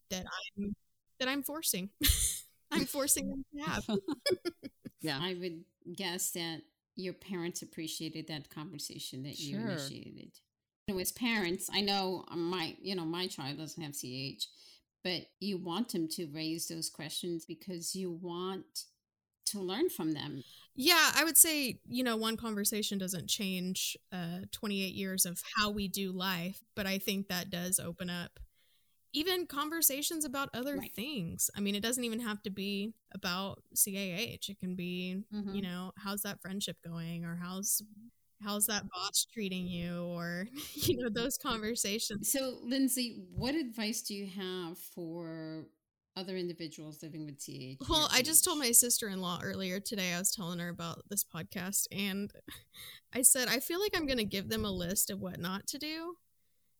that 0.09 0.25
I'm 0.57 0.75
that 1.19 1.27
I'm 1.27 1.43
forcing. 1.43 1.89
I'm 2.71 2.85
forcing 2.85 3.29
them 3.29 3.45
to 3.55 3.71
have. 3.71 3.85
Yeah. 5.01 5.19
i 5.21 5.35
would 5.35 5.63
guess 5.95 6.31
that 6.31 6.61
your 6.95 7.13
parents 7.13 7.61
appreciated 7.61 8.27
that 8.27 8.49
conversation 8.49 9.23
that 9.23 9.39
you 9.39 9.57
initiated 9.57 10.31
you 10.87 10.93
know, 10.93 10.99
as 10.99 11.11
parents 11.11 11.69
i 11.73 11.81
know 11.81 12.23
my 12.35 12.75
you 12.81 12.95
know 12.95 13.05
my 13.05 13.27
child 13.27 13.57
doesn't 13.57 13.83
have 13.83 13.93
ch 13.93 14.47
but 15.03 15.27
you 15.39 15.57
want 15.57 15.89
them 15.89 16.07
to 16.07 16.25
raise 16.33 16.67
those 16.67 16.89
questions 16.89 17.45
because 17.45 17.95
you 17.95 18.11
want 18.11 18.85
to 19.45 19.59
learn 19.59 19.89
from 19.89 20.13
them. 20.13 20.43
Yeah, 20.75 21.11
I 21.15 21.23
would 21.23 21.37
say, 21.37 21.79
you 21.87 22.03
know, 22.03 22.17
one 22.17 22.35
conversation 22.35 22.97
doesn't 22.97 23.27
change 23.27 23.95
uh, 24.11 24.39
28 24.51 24.93
years 24.93 25.25
of 25.25 25.41
how 25.55 25.69
we 25.69 25.87
do 25.87 26.11
life, 26.11 26.63
but 26.75 26.85
I 26.85 26.97
think 26.97 27.27
that 27.27 27.49
does 27.49 27.79
open 27.79 28.09
up 28.09 28.39
even 29.15 29.47
conversations 29.47 30.25
about 30.25 30.49
other 30.53 30.75
right. 30.75 30.93
things. 30.93 31.49
I 31.55 31.61
mean, 31.61 31.73
it 31.73 31.81
doesn't 31.81 32.03
even 32.03 32.19
have 32.19 32.43
to 32.43 32.49
be 32.49 32.93
about 33.13 33.61
CAH. 33.73 34.49
It 34.49 34.59
can 34.59 34.75
be, 34.75 35.23
mm-hmm. 35.33 35.55
you 35.55 35.61
know, 35.61 35.93
how's 35.97 36.21
that 36.23 36.41
friendship 36.41 36.77
going 36.85 37.23
or 37.23 37.39
how's 37.41 37.81
how's 38.43 38.65
that 38.65 38.83
boss 38.89 39.25
treating 39.33 39.65
you 39.65 40.03
or 40.03 40.47
you 40.73 40.97
know 40.97 41.09
those 41.09 41.37
conversations. 41.37 42.31
So, 42.31 42.57
Lindsay, 42.61 43.23
what 43.33 43.55
advice 43.55 44.01
do 44.01 44.13
you 44.13 44.27
have 44.27 44.77
for 44.77 45.65
other 46.17 46.35
individuals 46.35 47.01
living 47.01 47.25
with 47.25 47.43
CAH? 47.43 47.85
Well, 47.89 48.09
I 48.11 48.21
just 48.21 48.43
told 48.43 48.59
my 48.59 48.71
sister 48.71 49.07
in 49.07 49.21
law 49.21 49.39
earlier 49.41 49.79
today, 49.79 50.13
I 50.13 50.19
was 50.19 50.31
telling 50.31 50.59
her 50.59 50.69
about 50.69 51.03
this 51.09 51.23
podcast, 51.23 51.87
and 51.91 52.31
I 53.13 53.21
said, 53.21 53.47
I 53.47 53.59
feel 53.59 53.79
like 53.79 53.95
I'm 53.95 54.07
going 54.07 54.17
to 54.17 54.25
give 54.25 54.49
them 54.49 54.65
a 54.65 54.71
list 54.71 55.09
of 55.09 55.21
what 55.21 55.39
not 55.39 55.67
to 55.67 55.77
do. 55.77 56.15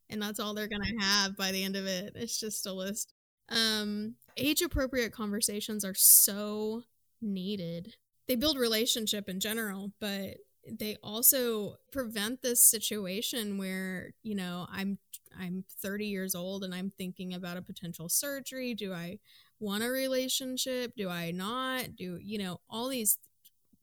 And 0.10 0.22
that's 0.22 0.40
all 0.40 0.54
they're 0.54 0.68
to 0.84 0.98
have 1.00 1.36
by 1.36 1.52
the 1.52 1.64
end 1.64 1.76
of 1.76 1.86
it. 1.86 2.14
It's 2.16 2.40
just 2.40 2.66
a 2.68 2.74
list. 2.74 3.14
Um, 3.50 4.16
age 4.38 4.62
appropriate 4.62 5.12
conversations 5.12 5.84
are 5.84 5.96
so 5.96 6.84
needed. 7.22 7.96
They 8.28 8.36
build 8.36 8.58
relationship 8.58 9.30
in 9.30 9.40
general, 9.40 9.92
but 10.00 10.38
they 10.68 10.98
also 11.04 11.76
prevent 11.92 12.42
this 12.42 12.64
situation 12.64 13.58
where 13.58 14.14
you 14.24 14.36
know 14.36 14.66
i'm 14.72 14.98
i'm 15.40 15.64
30 15.82 16.06
years 16.08 16.36
old 16.36 16.64
and 16.64 16.74
i'm 16.74 16.92
thinking 16.98 17.34
about 17.34 17.58
a 17.58 17.62
potential 17.62 18.10
surgery 18.10 18.74
do 18.74 18.94
i 18.94 19.20
want 19.60 19.84
a 19.84 19.90
relationship 19.90 20.94
do 20.98 21.10
i 21.10 21.32
not 21.32 21.96
do 21.96 22.18
you 22.22 22.38
know 22.38 22.60
all 22.70 22.90
these 22.90 23.18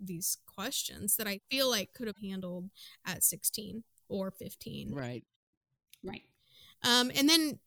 these 0.00 0.38
questions 0.52 1.16
that 1.16 1.28
i 1.28 1.40
feel 1.50 1.70
like 1.70 1.92
could 1.94 2.08
have 2.08 2.18
handled 2.22 2.68
at 3.06 3.22
16 3.22 3.84
or 4.08 4.30
15 4.30 4.92
right 4.92 5.24
right 6.04 6.22
um 6.82 7.10
and 7.14 7.28
then 7.28 7.58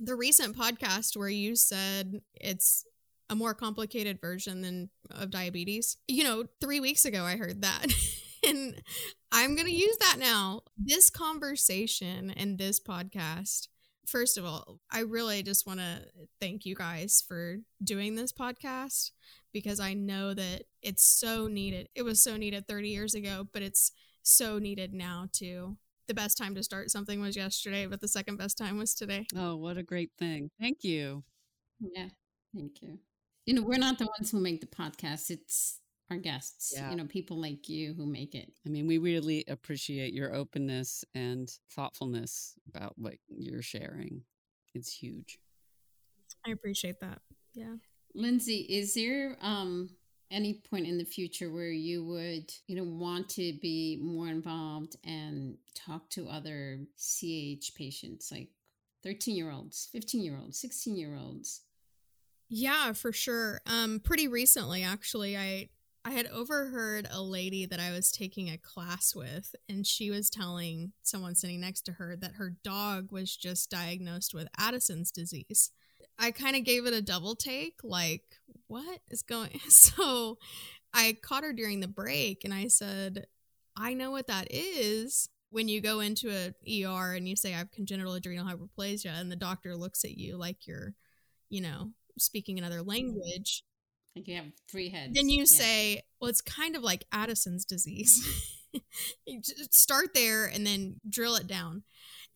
the 0.00 0.14
recent 0.14 0.56
podcast 0.56 1.16
where 1.16 1.28
you 1.28 1.56
said 1.56 2.20
it's 2.34 2.84
a 3.30 3.34
more 3.34 3.52
complicated 3.52 4.20
version 4.20 4.62
than 4.62 4.88
of 5.10 5.30
diabetes. 5.30 5.98
You 6.06 6.24
know, 6.24 6.44
3 6.60 6.80
weeks 6.80 7.04
ago 7.04 7.24
I 7.24 7.36
heard 7.36 7.62
that. 7.62 7.86
and 8.46 8.80
I'm 9.32 9.54
going 9.54 9.66
to 9.66 9.74
use 9.74 9.96
that 9.98 10.16
now. 10.18 10.62
This 10.78 11.10
conversation 11.10 12.30
and 12.30 12.56
this 12.58 12.80
podcast 12.80 13.68
First 14.08 14.38
of 14.38 14.46
all, 14.46 14.80
I 14.90 15.00
really 15.00 15.42
just 15.42 15.66
want 15.66 15.80
to 15.80 16.00
thank 16.40 16.64
you 16.64 16.74
guys 16.74 17.22
for 17.28 17.58
doing 17.84 18.14
this 18.14 18.32
podcast 18.32 19.10
because 19.52 19.80
I 19.80 19.92
know 19.92 20.32
that 20.32 20.62
it's 20.80 21.04
so 21.04 21.46
needed. 21.46 21.90
It 21.94 22.04
was 22.04 22.22
so 22.22 22.38
needed 22.38 22.66
30 22.66 22.88
years 22.88 23.14
ago, 23.14 23.46
but 23.52 23.60
it's 23.60 23.92
so 24.22 24.58
needed 24.58 24.94
now 24.94 25.28
too. 25.30 25.76
The 26.08 26.14
best 26.14 26.36
time 26.38 26.54
to 26.54 26.62
start 26.62 26.90
something 26.90 27.20
was 27.20 27.36
yesterday, 27.36 27.86
but 27.86 28.00
the 28.00 28.08
second 28.08 28.36
best 28.36 28.58
time 28.58 28.78
was 28.78 28.94
today. 28.94 29.26
Oh, 29.36 29.56
what 29.56 29.76
a 29.76 29.82
great 29.82 30.10
thing. 30.18 30.50
Thank 30.60 30.82
you. 30.82 31.22
Yeah, 31.80 32.08
thank 32.54 32.82
you 32.82 32.98
you 33.48 33.54
know, 33.54 33.62
we're 33.62 33.78
not 33.78 33.96
the 33.96 34.06
ones 34.18 34.30
who 34.30 34.40
make 34.40 34.60
the 34.60 34.66
podcast. 34.66 35.30
It's 35.30 35.80
our 36.10 36.18
guests, 36.18 36.74
yeah. 36.76 36.90
you 36.90 36.96
know, 36.96 37.06
people 37.06 37.40
like 37.40 37.66
you 37.66 37.94
who 37.94 38.04
make 38.04 38.34
it. 38.34 38.52
I 38.66 38.68
mean, 38.68 38.86
we 38.86 38.98
really 38.98 39.42
appreciate 39.48 40.12
your 40.12 40.34
openness 40.34 41.02
and 41.14 41.50
thoughtfulness 41.74 42.52
about 42.68 42.92
what 42.98 43.14
you're 43.26 43.62
sharing. 43.62 44.20
It's 44.74 44.92
huge. 44.92 45.38
I 46.46 46.50
appreciate 46.50 47.00
that. 47.00 47.22
Yeah. 47.54 47.76
Lindsey, 48.14 48.66
is 48.68 48.92
there 48.92 49.38
um 49.40 49.88
any 50.30 50.62
point 50.70 50.86
in 50.86 50.98
the 50.98 51.04
future 51.04 51.50
where 51.50 51.70
you 51.70 52.04
would, 52.04 52.52
you 52.66 52.76
know, 52.76 52.84
want 52.84 53.28
to 53.30 53.52
be 53.60 53.98
more 54.02 54.28
involved 54.28 54.96
and 55.04 55.56
talk 55.74 56.08
to 56.10 56.28
other 56.28 56.80
ch 56.96 57.74
patients 57.76 58.30
like 58.30 58.48
13 59.02 59.36
year 59.36 59.50
olds, 59.50 59.88
15 59.92 60.22
year 60.22 60.38
olds, 60.40 60.58
16 60.58 60.96
year 60.96 61.16
olds? 61.16 61.62
Yeah, 62.48 62.92
for 62.92 63.12
sure. 63.12 63.60
Um, 63.66 64.00
pretty 64.00 64.28
recently, 64.28 64.82
actually, 64.82 65.36
I 65.36 65.68
I 66.04 66.12
had 66.12 66.26
overheard 66.28 67.06
a 67.10 67.20
lady 67.20 67.66
that 67.66 67.80
I 67.80 67.90
was 67.90 68.10
taking 68.10 68.48
a 68.48 68.56
class 68.56 69.14
with, 69.14 69.54
and 69.68 69.86
she 69.86 70.10
was 70.10 70.30
telling 70.30 70.92
someone 71.02 71.34
sitting 71.34 71.60
next 71.60 71.82
to 71.82 71.92
her 71.92 72.16
that 72.16 72.36
her 72.36 72.54
dog 72.64 73.12
was 73.12 73.36
just 73.36 73.70
diagnosed 73.70 74.32
with 74.32 74.48
Addison's 74.56 75.10
disease. 75.10 75.70
I 76.18 76.30
kind 76.32 76.56
of 76.56 76.64
gave 76.64 76.86
it 76.86 76.94
a 76.94 77.02
double 77.02 77.34
take, 77.34 77.76
like, 77.82 78.22
what 78.66 79.00
is 79.10 79.22
going? 79.22 79.60
So 79.68 80.38
I 80.92 81.16
caught 81.22 81.44
her 81.44 81.52
during 81.52 81.80
the 81.80 81.88
break, 81.88 82.44
and 82.44 82.52
I 82.52 82.68
said, 82.68 83.26
I 83.76 83.94
know 83.94 84.10
what 84.10 84.26
that 84.26 84.48
is. 84.50 85.28
When 85.50 85.68
you 85.68 85.80
go 85.80 86.00
into 86.00 86.30
a 86.30 86.84
ER 86.84 87.14
and 87.14 87.26
you 87.26 87.34
say 87.34 87.54
I 87.54 87.58
have 87.58 87.72
congenital 87.72 88.14
adrenal 88.14 88.46
hyperplasia, 88.46 89.18
and 89.18 89.32
the 89.32 89.36
doctor 89.36 89.76
looks 89.76 90.04
at 90.04 90.16
you 90.16 90.36
like 90.36 90.66
you're, 90.66 90.94
you 91.48 91.62
know, 91.62 91.92
speaking 92.18 92.58
another 92.58 92.82
language. 92.82 93.64
Like 94.14 94.28
you 94.28 94.36
have 94.36 94.46
three 94.70 94.90
heads. 94.90 95.14
Then 95.14 95.28
you 95.28 95.40
yeah. 95.40 95.44
say, 95.44 96.02
well, 96.20 96.28
it's 96.28 96.42
kind 96.42 96.76
of 96.76 96.82
like 96.82 97.04
Addison's 97.12 97.64
disease. 97.64 98.26
start 99.70 100.12
there 100.14 100.46
and 100.46 100.66
then 100.66 101.00
drill 101.08 101.36
it 101.36 101.46
down. 101.46 101.82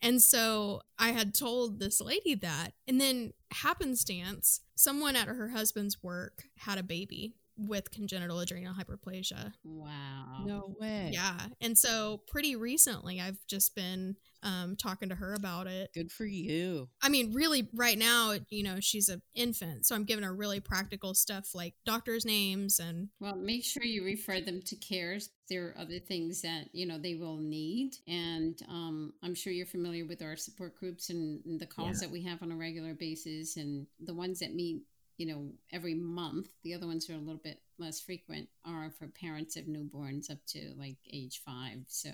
And 0.03 0.21
so 0.21 0.83
I 0.99 1.11
had 1.11 1.33
told 1.33 1.79
this 1.79 2.01
lady 2.01 2.35
that. 2.35 2.73
And 2.88 3.01
then 3.01 3.33
happenstance, 3.53 4.61
someone 4.75 5.15
at 5.15 5.29
her 5.29 5.49
husband's 5.51 6.03
work 6.03 6.45
had 6.59 6.77
a 6.77 6.83
baby 6.83 7.37
with 7.57 7.91
congenital 7.91 8.41
adrenal 8.41 8.75
hyperplasia. 8.75 9.53
Wow. 9.65 10.45
No 10.45 10.75
way. 10.81 11.11
Yeah. 11.12 11.38
And 11.61 11.77
so 11.77 12.23
pretty 12.29 12.57
recently, 12.57 13.21
I've 13.21 13.38
just 13.47 13.75
been 13.75 14.17
um, 14.43 14.77
talking 14.77 15.09
to 15.11 15.15
her 15.15 15.35
about 15.35 15.67
it. 15.67 15.91
Good 15.95 16.11
for 16.11 16.25
you. 16.25 16.88
I 17.03 17.09
mean, 17.09 17.33
really, 17.33 17.69
right 17.75 17.99
now, 17.99 18.35
you 18.51 18.62
know, 18.62 18.77
she's 18.81 19.09
an 19.09 19.23
infant. 19.35 19.87
So 19.87 19.95
I'm 19.95 20.05
giving 20.05 20.25
her 20.25 20.35
really 20.35 20.61
practical 20.61 21.15
stuff 21.15 21.51
like 21.55 21.75
doctors' 21.85 22.25
names 22.25 22.81
and. 22.81 23.09
Well, 23.21 23.37
make 23.37 23.65
sure 23.65 23.85
you 23.85 24.05
refer 24.05 24.41
them 24.41 24.61
to 24.67 24.77
CARES. 24.77 25.31
There 25.49 25.67
are 25.67 25.79
other 25.79 25.99
things 25.99 26.43
that, 26.43 26.69
you 26.73 26.87
know, 26.87 26.99
they 26.99 27.15
will 27.15 27.37
need. 27.37 27.93
And 28.09 28.59
um, 28.69 29.12
I'm 29.23 29.35
sure 29.35 29.53
you're 29.53 29.67
familiar 29.67 30.07
with 30.07 30.23
our 30.23 30.37
support 30.37 30.77
groups 30.77 31.11
and, 31.11 31.45
and 31.45 31.61
the 31.61 31.67
calls 31.67 32.01
yeah. 32.01 32.07
that 32.07 32.12
we 32.12 32.23
have 32.25 32.43
on 32.43 32.51
a 32.51 32.57
regular 32.57 32.95
basis 32.95 33.57
and 33.57 33.87
the 34.01 34.15
ones 34.15 34.38
that 34.41 34.55
meet 34.55 34.83
you 35.22 35.32
know, 35.32 35.52
every 35.72 35.94
month. 35.94 36.48
The 36.64 36.74
other 36.74 36.88
ones 36.88 37.08
are 37.08 37.14
a 37.14 37.18
little 37.18 37.40
bit 37.44 37.61
less 37.78 38.00
frequent 38.00 38.48
are 38.64 38.90
for 38.90 39.06
parents 39.06 39.56
of 39.56 39.66
newborns 39.66 40.32
up 40.32 40.38
to 40.48 40.72
like 40.76 40.96
age 41.12 41.42
five. 41.46 41.85
So 41.87 42.11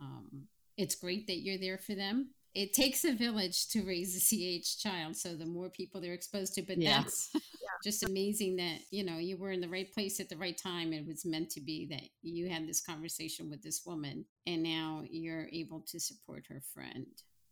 um, 0.00 0.44
it's 0.76 0.94
great 0.94 1.26
that 1.26 1.40
you're 1.40 1.58
there 1.58 1.76
for 1.76 1.96
them. 1.96 2.30
It 2.54 2.72
takes 2.72 3.04
a 3.04 3.14
village 3.14 3.66
to 3.70 3.82
raise 3.82 4.14
a 4.14 4.20
CH 4.20 4.78
child. 4.78 5.16
So 5.16 5.34
the 5.34 5.44
more 5.44 5.70
people 5.70 6.00
they're 6.00 6.12
exposed 6.12 6.54
to, 6.54 6.62
but 6.62 6.78
yeah. 6.78 7.00
that's 7.00 7.30
yeah. 7.34 7.40
just 7.82 8.04
amazing 8.04 8.54
that, 8.56 8.78
you 8.92 9.02
know, 9.02 9.18
you 9.18 9.38
were 9.38 9.50
in 9.50 9.60
the 9.60 9.68
right 9.68 9.92
place 9.92 10.20
at 10.20 10.28
the 10.28 10.36
right 10.36 10.56
time. 10.56 10.92
It 10.92 11.04
was 11.04 11.24
meant 11.24 11.50
to 11.50 11.60
be 11.60 11.88
that 11.90 12.04
you 12.22 12.48
had 12.48 12.68
this 12.68 12.80
conversation 12.80 13.50
with 13.50 13.60
this 13.64 13.82
woman 13.84 14.24
and 14.46 14.62
now 14.62 15.02
you're 15.10 15.48
able 15.52 15.80
to 15.88 15.98
support 15.98 16.44
her 16.48 16.62
friend. 16.72 17.08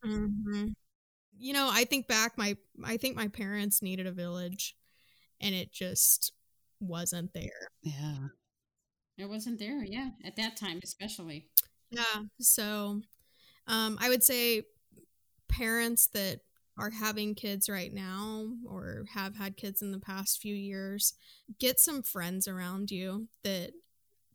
Mm-hmm. 0.07 0.69
You 1.37 1.53
know, 1.53 1.69
I 1.69 1.85
think 1.85 2.07
back, 2.07 2.39
my, 2.39 2.57
I 2.85 2.97
think 2.97 3.17
my 3.17 3.27
parents 3.27 3.83
needed 3.83 4.07
a 4.07 4.13
village 4.13 4.77
and 5.41 5.55
it 5.55 5.73
just 5.73 6.33
wasn't 6.81 7.33
there. 7.33 7.69
Yeah. 7.83 8.29
It 9.19 9.29
wasn't 9.29 9.59
there, 9.59 9.85
yeah, 9.85 10.11
at 10.25 10.37
that 10.37 10.57
time 10.57 10.81
especially. 10.83 11.47
Yeah. 11.91 12.23
So 12.41 13.01
um 13.67 13.99
I 14.01 14.09
would 14.09 14.23
say 14.23 14.63
parents 15.49 16.09
that 16.15 16.41
are 16.79 16.91
having 16.91 17.35
kids 17.35 17.69
right 17.69 17.93
now 17.93 18.49
or 18.67 19.05
have 19.15 19.37
had 19.37 19.57
kids 19.57 19.83
in 19.83 19.93
the 19.93 19.99
past 19.99 20.41
few 20.41 20.55
years, 20.55 21.13
get 21.59 21.79
some 21.79 22.03
friends 22.03 22.49
around 22.49 22.91
you 22.91 23.29
that 23.45 23.73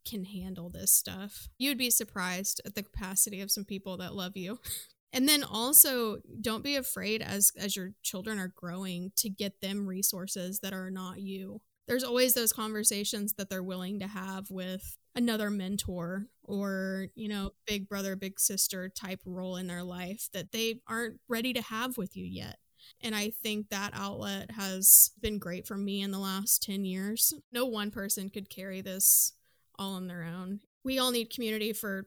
can 0.07 0.25
handle 0.25 0.69
this 0.69 0.91
stuff. 0.91 1.49
You'd 1.57 1.79
be 1.79 1.89
surprised 1.89 2.61
at 2.65 2.75
the 2.75 2.83
capacity 2.83 3.41
of 3.41 3.49
some 3.49 3.65
people 3.65 3.97
that 3.97 4.13
love 4.13 4.37
you. 4.37 4.59
and 5.15 5.27
then 5.27 5.43
also 5.43 6.17
don't 6.41 6.63
be 6.63 6.75
afraid 6.75 7.23
as 7.23 7.51
as 7.57 7.75
your 7.75 7.93
children 8.03 8.37
are 8.37 8.53
growing 8.55 9.11
to 9.15 9.29
get 9.29 9.61
them 9.61 9.87
resources 9.87 10.59
that 10.59 10.73
are 10.73 10.91
not 10.91 11.19
you 11.19 11.61
there's 11.87 12.03
always 12.03 12.33
those 12.33 12.53
conversations 12.53 13.33
that 13.33 13.49
they're 13.49 13.63
willing 13.63 13.99
to 13.99 14.07
have 14.07 14.51
with 14.51 14.97
another 15.15 15.49
mentor 15.49 16.27
or 16.43 17.07
you 17.15 17.27
know 17.27 17.51
big 17.65 17.87
brother 17.87 18.15
big 18.15 18.39
sister 18.39 18.89
type 18.89 19.21
role 19.25 19.55
in 19.55 19.67
their 19.67 19.83
life 19.83 20.27
that 20.33 20.51
they 20.51 20.81
aren't 20.87 21.19
ready 21.27 21.53
to 21.53 21.61
have 21.61 21.97
with 21.97 22.15
you 22.15 22.25
yet 22.25 22.57
and 23.01 23.15
I 23.15 23.31
think 23.31 23.69
that 23.69 23.91
outlet 23.93 24.51
has 24.51 25.11
been 25.21 25.39
great 25.39 25.65
for 25.65 25.77
me 25.77 26.01
in 26.01 26.11
the 26.11 26.19
last 26.19 26.61
10 26.63 26.85
years. 26.85 27.33
No 27.51 27.65
one 27.65 27.91
person 27.91 28.29
could 28.29 28.49
carry 28.49 28.81
this 28.81 29.33
all 29.79 29.93
on 29.93 30.07
their 30.07 30.23
own. 30.23 30.59
We 30.83 30.99
all 30.99 31.11
need 31.11 31.33
community 31.33 31.73
for 31.73 32.05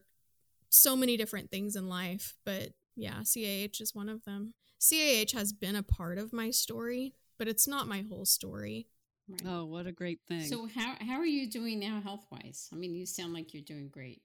so 0.69 0.95
many 0.95 1.17
different 1.17 1.51
things 1.51 1.75
in 1.75 1.89
life, 1.89 2.35
but 2.45 2.69
yeah, 2.99 3.23
CAH 3.23 3.81
is 3.81 3.93
one 3.93 4.09
of 4.09 4.23
them. 4.25 4.53
CAH 4.79 5.37
has 5.37 5.53
been 5.53 5.75
a 5.75 5.83
part 5.83 6.17
of 6.17 6.33
my 6.33 6.51
story, 6.51 7.13
but 7.37 7.47
it's 7.47 7.67
not 7.67 7.87
my 7.87 8.03
whole 8.09 8.25
story. 8.25 8.87
Right. 9.27 9.41
Oh, 9.45 9.65
what 9.65 9.85
a 9.85 9.91
great 9.91 10.21
thing. 10.27 10.45
So 10.45 10.67
how 10.67 10.95
how 11.05 11.19
are 11.19 11.25
you 11.25 11.49
doing 11.49 11.79
now 11.79 12.01
health 12.01 12.25
wise? 12.31 12.69
I 12.73 12.75
mean, 12.75 12.95
you 12.95 13.05
sound 13.05 13.33
like 13.33 13.53
you're 13.53 13.63
doing 13.63 13.89
great. 13.89 14.21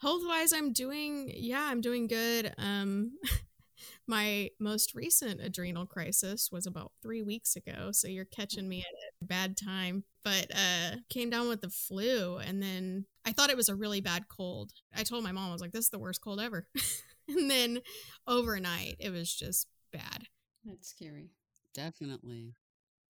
Health 0.00 0.22
wise, 0.26 0.52
I'm 0.52 0.72
doing, 0.72 1.30
yeah, 1.32 1.62
I'm 1.62 1.80
doing 1.80 2.08
good. 2.08 2.52
Um, 2.58 3.12
my 4.08 4.50
most 4.58 4.96
recent 4.96 5.40
adrenal 5.40 5.86
crisis 5.86 6.50
was 6.50 6.66
about 6.66 6.90
three 7.02 7.22
weeks 7.22 7.54
ago. 7.54 7.90
So 7.92 8.08
you're 8.08 8.24
catching 8.24 8.68
me 8.68 8.80
at 8.80 9.12
a 9.22 9.24
bad 9.24 9.56
time, 9.56 10.02
but 10.24 10.48
uh, 10.52 10.96
came 11.08 11.30
down 11.30 11.48
with 11.48 11.60
the 11.60 11.70
flu. 11.70 12.38
And 12.38 12.60
then 12.60 13.06
I 13.24 13.30
thought 13.30 13.50
it 13.50 13.56
was 13.56 13.68
a 13.68 13.76
really 13.76 14.00
bad 14.00 14.24
cold. 14.28 14.72
I 14.92 15.04
told 15.04 15.22
my 15.22 15.30
mom, 15.30 15.50
I 15.50 15.52
was 15.52 15.62
like, 15.62 15.70
this 15.70 15.84
is 15.84 15.90
the 15.90 16.00
worst 16.00 16.20
cold 16.20 16.40
ever. 16.40 16.66
and 17.28 17.50
then 17.50 17.80
overnight, 18.26 18.96
it 18.98 19.10
was 19.10 19.32
just 19.34 19.68
bad. 19.92 20.26
That's 20.64 20.88
scary. 20.88 21.30
Definitely. 21.74 22.54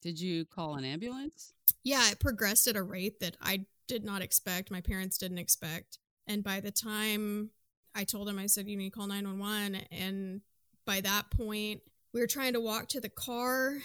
Did 0.01 0.21
you 0.21 0.45
call 0.45 0.75
an 0.75 0.85
ambulance? 0.85 1.53
Yeah, 1.85 2.11
it 2.11 2.19
progressed 2.19 2.67
at 2.67 2.77
a 2.77 2.83
rate 2.83 3.21
that 3.21 3.37
I 3.41 3.67
did 3.87 4.05
not 4.05 4.23
expect. 4.23 4.71
My 4.71 4.81
parents 4.81 5.19
didn't 5.19 5.39
expect. 5.39 5.99
And 6.27 6.43
by 6.43 6.61
the 6.61 6.71
time 6.71 7.51
I 7.95 8.05
told 8.05 8.29
him, 8.29 8.39
I 8.39 8.47
said, 8.47 8.69
you 8.69 8.77
need 8.77 8.91
to 8.91 8.99
call 8.99 9.07
911. 9.07 9.87
And 9.91 10.41
by 10.87 11.01
that 11.01 11.31
point, 11.31 11.83
we 12.13 12.21
were 12.21 12.27
trying 12.27 12.53
to 12.55 12.61
walk 12.61 12.89
to 12.89 13.01
the 13.01 13.09
car, 13.09 13.79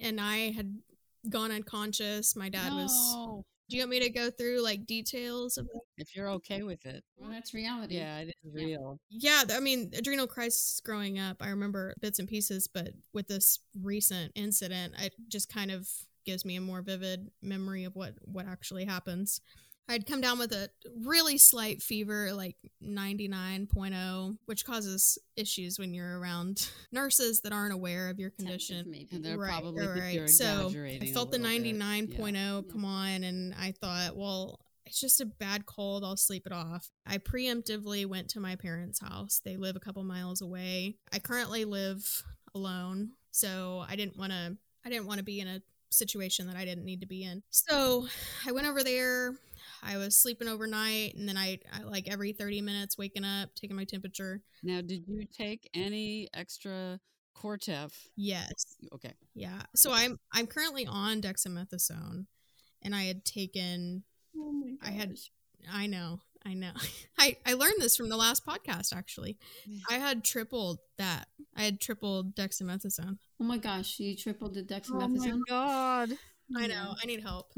and 0.00 0.20
I 0.20 0.50
had 0.50 0.78
gone 1.28 1.52
unconscious. 1.52 2.34
My 2.34 2.48
dad 2.48 2.72
was. 2.72 3.44
No. 3.68 3.72
Do 3.72 3.76
you 3.76 3.82
want 3.82 3.90
me 3.90 4.00
to 4.00 4.10
go 4.10 4.30
through 4.30 4.62
like 4.62 4.86
details 4.86 5.58
of 5.58 5.66
that? 5.66 5.80
If 5.96 6.14
you're 6.16 6.30
okay 6.30 6.62
with 6.62 6.84
it. 6.86 7.04
Well, 7.16 7.30
that's 7.30 7.52
reality. 7.54 7.96
Yeah, 7.96 8.18
it 8.20 8.28
is 8.28 8.34
Yeah. 8.44 8.64
real. 8.64 9.00
Yeah, 9.10 9.42
I 9.50 9.60
mean, 9.60 9.90
adrenal 9.96 10.26
crisis 10.26 10.80
growing 10.84 11.18
up, 11.18 11.42
I 11.42 11.48
remember 11.50 11.94
bits 12.00 12.18
and 12.18 12.28
pieces, 12.28 12.66
but 12.66 12.94
with 13.12 13.28
this 13.28 13.58
recent 13.80 14.32
incident, 14.34 14.94
it 14.98 15.14
just 15.28 15.48
kind 15.52 15.70
of 15.70 15.88
gives 16.24 16.44
me 16.44 16.56
a 16.56 16.60
more 16.60 16.82
vivid 16.82 17.30
memory 17.42 17.84
of 17.84 17.94
what 17.96 18.14
what 18.24 18.46
actually 18.46 18.84
happens. 18.84 19.40
I'd 19.88 20.06
come 20.06 20.20
down 20.20 20.38
with 20.38 20.52
a 20.52 20.68
really 21.04 21.38
slight 21.38 21.82
fever, 21.82 22.32
like 22.34 22.56
99.0, 22.82 24.36
which 24.46 24.64
causes 24.64 25.18
issues 25.36 25.78
when 25.78 25.94
you're 25.94 26.18
around 26.18 26.68
nurses 26.92 27.40
that 27.42 27.52
aren't 27.52 27.72
aware 27.72 28.08
of 28.08 28.18
your 28.18 28.30
condition. 28.30 28.90
maybe. 28.90 29.08
And 29.12 29.24
they're 29.24 29.38
Right, 29.38 29.50
probably 29.50 29.86
right. 29.86 30.28
So, 30.28 30.68
I 30.68 31.06
felt 31.12 31.30
the 31.30 31.38
little 31.38 31.62
bit. 31.62 31.78
99.0 31.78 32.34
Yeah. 32.34 32.60
come 32.72 32.84
on, 32.84 33.24
and 33.24 33.54
I 33.58 33.72
thought, 33.72 34.16
well, 34.16 34.60
it's 34.86 35.00
just 35.00 35.20
a 35.20 35.26
bad 35.26 35.66
cold. 35.66 36.04
I'll 36.04 36.16
sleep 36.16 36.44
it 36.46 36.52
off. 36.52 36.90
I 37.06 37.18
preemptively 37.18 38.06
went 38.06 38.28
to 38.30 38.40
my 38.40 38.56
parents' 38.56 39.00
house. 39.00 39.40
They 39.44 39.56
live 39.56 39.76
a 39.76 39.80
couple 39.80 40.02
miles 40.04 40.40
away. 40.40 40.96
I 41.12 41.18
currently 41.18 41.64
live 41.64 42.22
alone, 42.54 43.10
so 43.30 43.84
I 43.88 43.96
didn't 43.96 44.16
want 44.16 44.32
to. 44.32 44.56
I 44.84 44.88
didn't 44.90 45.06
want 45.06 45.18
to 45.18 45.24
be 45.24 45.40
in 45.40 45.48
a 45.48 45.60
situation 45.90 46.46
that 46.46 46.56
I 46.56 46.64
didn't 46.64 46.84
need 46.84 47.00
to 47.02 47.06
be 47.06 47.24
in. 47.24 47.42
So 47.50 48.06
I 48.46 48.52
went 48.52 48.66
over 48.66 48.82
there. 48.82 49.34
I 49.82 49.96
was 49.96 50.20
sleeping 50.20 50.48
overnight, 50.48 51.14
and 51.14 51.28
then 51.28 51.36
I, 51.36 51.58
I 51.72 51.82
like 51.82 52.08
every 52.08 52.32
30 52.32 52.60
minutes 52.62 52.98
waking 52.98 53.24
up, 53.24 53.54
taking 53.54 53.76
my 53.76 53.84
temperature. 53.84 54.42
Now, 54.62 54.80
did 54.80 55.04
you 55.06 55.24
take 55.36 55.68
any 55.74 56.28
extra 56.34 57.00
Cortef? 57.40 57.92
Yes. 58.16 58.76
Okay. 58.92 59.12
Yeah. 59.34 59.62
So 59.76 59.92
I'm 59.92 60.18
I'm 60.32 60.46
currently 60.46 60.86
on 60.86 61.20
dexamethasone 61.20 62.26
and 62.82 62.94
I 62.94 63.04
had 63.04 63.24
taken 63.24 64.02
Oh 64.36 64.52
my 64.52 64.74
I 64.82 64.90
had. 64.90 65.16
I 65.72 65.86
know. 65.86 66.20
I 66.44 66.54
know. 66.54 66.72
I 67.18 67.36
I 67.46 67.54
learned 67.54 67.80
this 67.80 67.96
from 67.96 68.08
the 68.08 68.16
last 68.16 68.44
podcast 68.46 68.94
actually. 68.94 69.38
Yeah. 69.66 69.80
I 69.90 69.94
had 69.94 70.24
tripled 70.24 70.78
that. 70.98 71.28
I 71.56 71.62
had 71.62 71.80
tripled 71.80 72.34
dexamethasone. 72.34 73.18
Oh 73.40 73.44
my 73.44 73.58
gosh, 73.58 73.98
you 73.98 74.16
tripled 74.16 74.54
the 74.54 74.62
dexamethasone? 74.62 75.32
Oh 75.32 75.38
my. 75.38 75.42
God. 75.48 76.10
I 76.56 76.66
know. 76.66 76.94
I 77.00 77.06
need 77.06 77.22
help. 77.22 77.52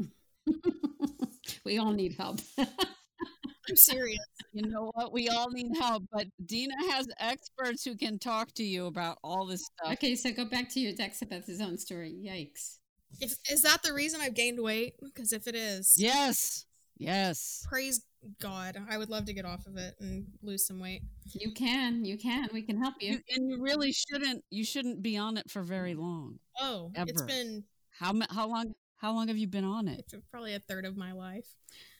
we 1.65 1.77
all 1.77 1.91
need 1.91 2.15
help. 2.17 2.39
I'm 2.57 3.75
serious. 3.75 4.19
You 4.53 4.67
know 4.67 4.91
what? 4.95 5.13
We 5.13 5.29
all 5.29 5.49
need 5.51 5.71
help, 5.79 6.03
but 6.11 6.27
Dina 6.45 6.73
has 6.89 7.07
experts 7.19 7.83
who 7.85 7.95
can 7.95 8.19
talk 8.19 8.51
to 8.53 8.63
you 8.63 8.87
about 8.87 9.17
all 9.23 9.45
this 9.45 9.63
stuff. 9.65 9.93
okay, 9.93 10.15
so 10.15 10.31
go 10.31 10.45
back 10.45 10.69
to 10.71 10.79
your 10.79 10.93
dexamethasone 10.93 11.79
story. 11.79 12.13
Yikes. 12.25 12.77
If 13.19 13.35
is 13.51 13.61
that 13.61 13.83
the 13.83 13.93
reason 13.93 14.19
I've 14.21 14.33
gained 14.33 14.59
weight? 14.61 14.95
Because 15.01 15.31
if 15.31 15.47
it 15.47 15.55
is, 15.55 15.95
Yes. 15.97 16.65
Yes. 16.97 17.65
praise 17.67 18.01
God. 18.39 18.77
I 18.89 18.97
would 18.97 19.09
love 19.09 19.25
to 19.25 19.33
get 19.33 19.45
off 19.45 19.65
of 19.65 19.75
it 19.77 19.95
and 19.99 20.25
lose 20.43 20.67
some 20.67 20.79
weight. 20.79 21.01
You 21.33 21.51
can, 21.51 22.05
you 22.05 22.17
can. 22.17 22.47
We 22.53 22.61
can 22.61 22.77
help 22.77 22.95
you. 22.99 23.13
You, 23.13 23.19
and 23.35 23.49
you 23.49 23.61
really 23.61 23.91
shouldn't. 23.91 24.43
You 24.49 24.63
shouldn't 24.63 25.01
be 25.01 25.17
on 25.17 25.37
it 25.37 25.49
for 25.49 25.61
very 25.61 25.95
long. 25.95 26.39
Oh, 26.59 26.91
it's 26.95 27.21
been 27.23 27.63
How 27.97 28.13
how 28.29 28.47
long? 28.47 28.73
How 29.01 29.13
long 29.13 29.29
have 29.29 29.37
you 29.37 29.47
been 29.47 29.63
on 29.63 29.87
it? 29.87 30.13
probably 30.29 30.53
a 30.53 30.59
third 30.59 30.85
of 30.85 30.95
my 30.95 31.11
life. 31.11 31.47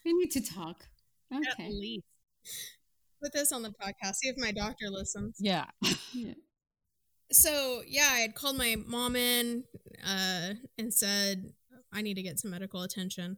We 0.05 0.13
need 0.13 0.29
to 0.31 0.41
talk. 0.41 0.85
At 1.31 1.41
Okay. 1.53 1.69
least. 1.69 2.05
Put 3.23 3.33
this 3.33 3.51
on 3.51 3.63
the 3.63 3.69
podcast. 3.71 4.15
See 4.15 4.29
if 4.29 4.37
my 4.37 4.51
doctor 4.51 4.89
listens. 4.89 5.37
Yeah. 5.39 5.65
Yeah. 6.13 6.33
So 7.31 7.81
yeah, 7.87 8.09
I 8.11 8.19
had 8.19 8.35
called 8.35 8.57
my 8.57 8.75
mom 8.85 9.15
in 9.15 9.63
uh, 10.05 10.55
and 10.77 10.93
said 10.93 11.53
I 11.93 12.01
need 12.01 12.15
to 12.15 12.21
get 12.21 12.37
some 12.39 12.51
medical 12.51 12.83
attention. 12.83 13.37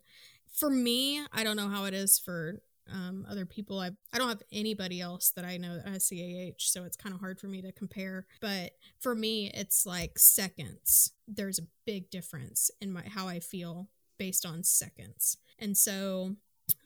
For 0.52 0.70
me, 0.72 1.22
I 1.32 1.44
don't 1.44 1.56
know 1.56 1.70
how 1.70 1.86
it 1.86 1.94
is 1.94 2.18
for 2.18 2.64
um, 2.92 3.26
other 3.30 3.46
people. 3.46 3.80
I 3.80 3.92
I 4.12 4.18
don't 4.18 4.30
have 4.30 4.44
anybody 4.52 5.02
else 5.02 5.32
that 5.36 5.46
I 5.46 5.58
know 5.58 5.76
that 5.76 5.88
has 5.88 6.10
CAH, 6.10 6.58
so 6.60 6.84
it's 6.84 6.98
kind 6.98 7.14
of 7.14 7.22
hard 7.22 7.40
for 7.40 7.48
me 7.48 7.62
to 7.62 7.72
compare. 7.72 8.26
But 8.42 8.74
for 9.00 9.16
me, 9.16 9.52
it's 9.54 9.86
like 9.86 10.20
seconds. 10.20 11.12
There's 11.28 11.60
a 11.60 11.68
big 11.86 12.10
difference 12.10 12.72
in 12.82 12.92
my 12.92 13.04
how 13.08 13.28
I 13.28 13.40
feel 13.40 13.90
based 14.18 14.46
on 14.46 14.64
seconds, 14.64 15.38
and 15.60 15.78
so 15.78 16.36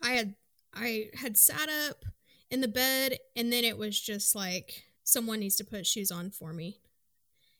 I 0.03 0.11
had 0.11 0.35
I 0.73 1.09
had 1.15 1.37
sat 1.37 1.69
up 1.87 2.05
in 2.51 2.61
the 2.61 2.67
bed, 2.67 3.17
and 3.35 3.51
then 3.51 3.63
it 3.63 3.77
was 3.77 3.99
just 3.99 4.35
like 4.35 4.83
someone 5.03 5.39
needs 5.39 5.55
to 5.55 5.63
put 5.63 5.87
shoes 5.87 6.11
on 6.11 6.29
for 6.29 6.51
me 6.51 6.79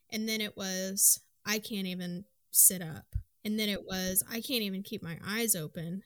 and 0.10 0.28
then 0.28 0.42
it 0.42 0.56
was 0.56 1.20
I 1.46 1.60
can't 1.60 1.88
even 1.88 2.26
sit 2.52 2.82
up. 2.82 3.16
And 3.46 3.60
then 3.60 3.70
it 3.70 3.86
was 3.86 4.24
I 4.30 4.42
can't 4.42 4.64
even 4.64 4.84
keep 4.84 5.02
my 5.04 5.18
eyes 5.26 5.56
open. 5.56 6.04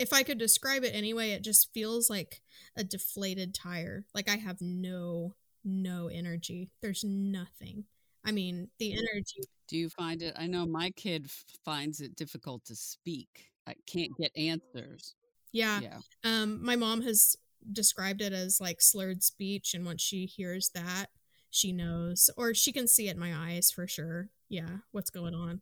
If 0.00 0.14
I 0.14 0.22
could 0.22 0.38
describe 0.38 0.82
it 0.82 0.94
anyway, 0.94 1.32
it 1.32 1.44
just 1.44 1.74
feels 1.74 2.08
like 2.08 2.40
a 2.74 2.82
deflated 2.82 3.54
tire. 3.54 4.06
Like 4.14 4.30
I 4.30 4.36
have 4.36 4.56
no 4.62 5.34
no 5.62 6.08
energy. 6.08 6.70
There's 6.80 7.04
nothing. 7.04 7.84
I 8.24 8.32
mean, 8.32 8.68
the 8.78 8.92
energy. 8.92 9.42
Do 9.68 9.76
you 9.76 9.90
find 9.90 10.22
it? 10.22 10.34
I 10.38 10.46
know 10.46 10.64
my 10.64 10.90
kid 10.96 11.30
finds 11.66 12.00
it 12.00 12.16
difficult 12.16 12.64
to 12.64 12.74
speak. 12.74 13.50
I 13.66 13.74
can't 13.86 14.10
get 14.18 14.32
answers. 14.34 15.14
Yeah. 15.52 15.80
Yeah. 15.80 15.98
Um 16.24 16.64
my 16.64 16.76
mom 16.76 17.02
has 17.02 17.36
described 17.70 18.22
it 18.22 18.32
as 18.32 18.58
like 18.58 18.80
slurred 18.80 19.22
speech 19.22 19.74
and 19.74 19.84
once 19.84 20.00
she 20.00 20.24
hears 20.24 20.70
that, 20.74 21.08
she 21.50 21.72
knows 21.72 22.30
or 22.38 22.54
she 22.54 22.72
can 22.72 22.88
see 22.88 23.08
it 23.08 23.16
in 23.16 23.20
my 23.20 23.34
eyes 23.36 23.70
for 23.70 23.86
sure. 23.86 24.30
Yeah, 24.48 24.78
what's 24.92 25.10
going 25.10 25.34
on. 25.34 25.60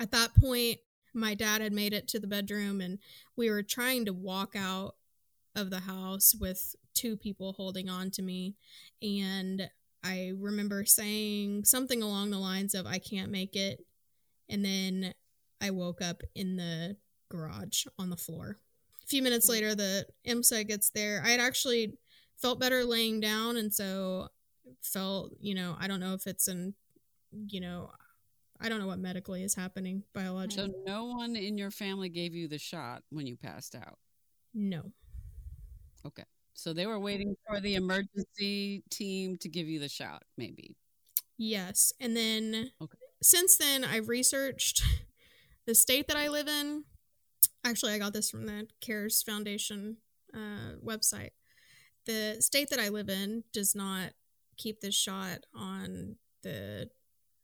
At 0.00 0.10
that 0.10 0.34
point, 0.34 0.78
my 1.16 1.34
dad 1.34 1.60
had 1.60 1.72
made 1.72 1.92
it 1.92 2.06
to 2.08 2.20
the 2.20 2.26
bedroom 2.26 2.80
and 2.80 2.98
we 3.36 3.50
were 3.50 3.62
trying 3.62 4.04
to 4.04 4.12
walk 4.12 4.54
out 4.56 4.94
of 5.54 5.70
the 5.70 5.80
house 5.80 6.34
with 6.38 6.76
two 6.94 7.16
people 7.16 7.54
holding 7.54 7.88
on 7.88 8.10
to 8.10 8.22
me 8.22 8.54
and 9.02 9.68
I 10.04 10.32
remember 10.38 10.84
saying 10.84 11.64
something 11.64 12.02
along 12.02 12.30
the 12.30 12.38
lines 12.38 12.74
of 12.74 12.86
I 12.86 12.98
can't 12.98 13.30
make 13.30 13.56
it 13.56 13.80
and 14.48 14.64
then 14.64 15.14
I 15.60 15.70
woke 15.70 16.02
up 16.02 16.22
in 16.34 16.56
the 16.56 16.96
garage 17.28 17.86
on 17.98 18.10
the 18.10 18.16
floor. 18.16 18.58
A 19.02 19.06
few 19.06 19.22
minutes 19.22 19.48
later 19.48 19.74
the 19.74 20.06
EMS 20.24 20.52
gets 20.68 20.90
there. 20.90 21.22
I 21.24 21.30
had 21.30 21.40
actually 21.40 21.94
felt 22.36 22.60
better 22.60 22.84
laying 22.84 23.20
down 23.20 23.56
and 23.56 23.72
so 23.72 24.28
felt, 24.82 25.32
you 25.40 25.54
know, 25.54 25.76
I 25.80 25.88
don't 25.88 26.00
know 26.00 26.14
if 26.14 26.26
it's 26.26 26.46
an 26.48 26.74
you 27.48 27.60
know, 27.60 27.90
I 28.60 28.68
don't 28.68 28.80
know 28.80 28.86
what 28.86 28.98
medically 28.98 29.42
is 29.42 29.54
happening 29.54 30.02
biologically. 30.14 30.70
So 30.72 30.82
no 30.84 31.06
one 31.06 31.36
in 31.36 31.58
your 31.58 31.70
family 31.70 32.08
gave 32.08 32.34
you 32.34 32.48
the 32.48 32.58
shot 32.58 33.02
when 33.10 33.26
you 33.26 33.36
passed 33.36 33.74
out. 33.74 33.98
No. 34.54 34.92
Okay. 36.06 36.24
So 36.54 36.72
they 36.72 36.86
were 36.86 36.98
waiting 36.98 37.36
for 37.46 37.60
the 37.60 37.74
emergency 37.74 38.82
team 38.90 39.36
to 39.38 39.48
give 39.48 39.66
you 39.68 39.78
the 39.78 39.88
shot, 39.88 40.22
maybe. 40.38 40.74
Yes. 41.36 41.92
And 42.00 42.16
then 42.16 42.70
Okay. 42.80 42.98
since 43.22 43.58
then, 43.58 43.84
I've 43.84 44.08
researched 44.08 44.82
the 45.66 45.74
state 45.74 46.08
that 46.08 46.16
I 46.16 46.28
live 46.28 46.48
in. 46.48 46.84
Actually, 47.64 47.92
I 47.92 47.98
got 47.98 48.12
this 48.14 48.30
from 48.30 48.46
the 48.46 48.68
CARES 48.80 49.22
Foundation 49.22 49.98
uh, 50.32 50.76
website. 50.82 51.30
The 52.06 52.36
state 52.40 52.70
that 52.70 52.78
I 52.78 52.88
live 52.88 53.08
in 53.10 53.44
does 53.52 53.74
not 53.74 54.12
keep 54.56 54.80
this 54.80 54.94
shot 54.94 55.40
on 55.54 56.16
the 56.42 56.88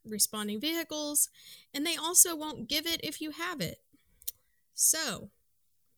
responding 0.04 0.60
vehicles, 0.60 1.28
and 1.74 1.86
they 1.86 1.96
also 1.96 2.36
won't 2.36 2.68
give 2.68 2.86
it 2.86 3.00
if 3.02 3.20
you 3.20 3.30
have 3.32 3.60
it. 3.60 3.78
So, 4.74 5.30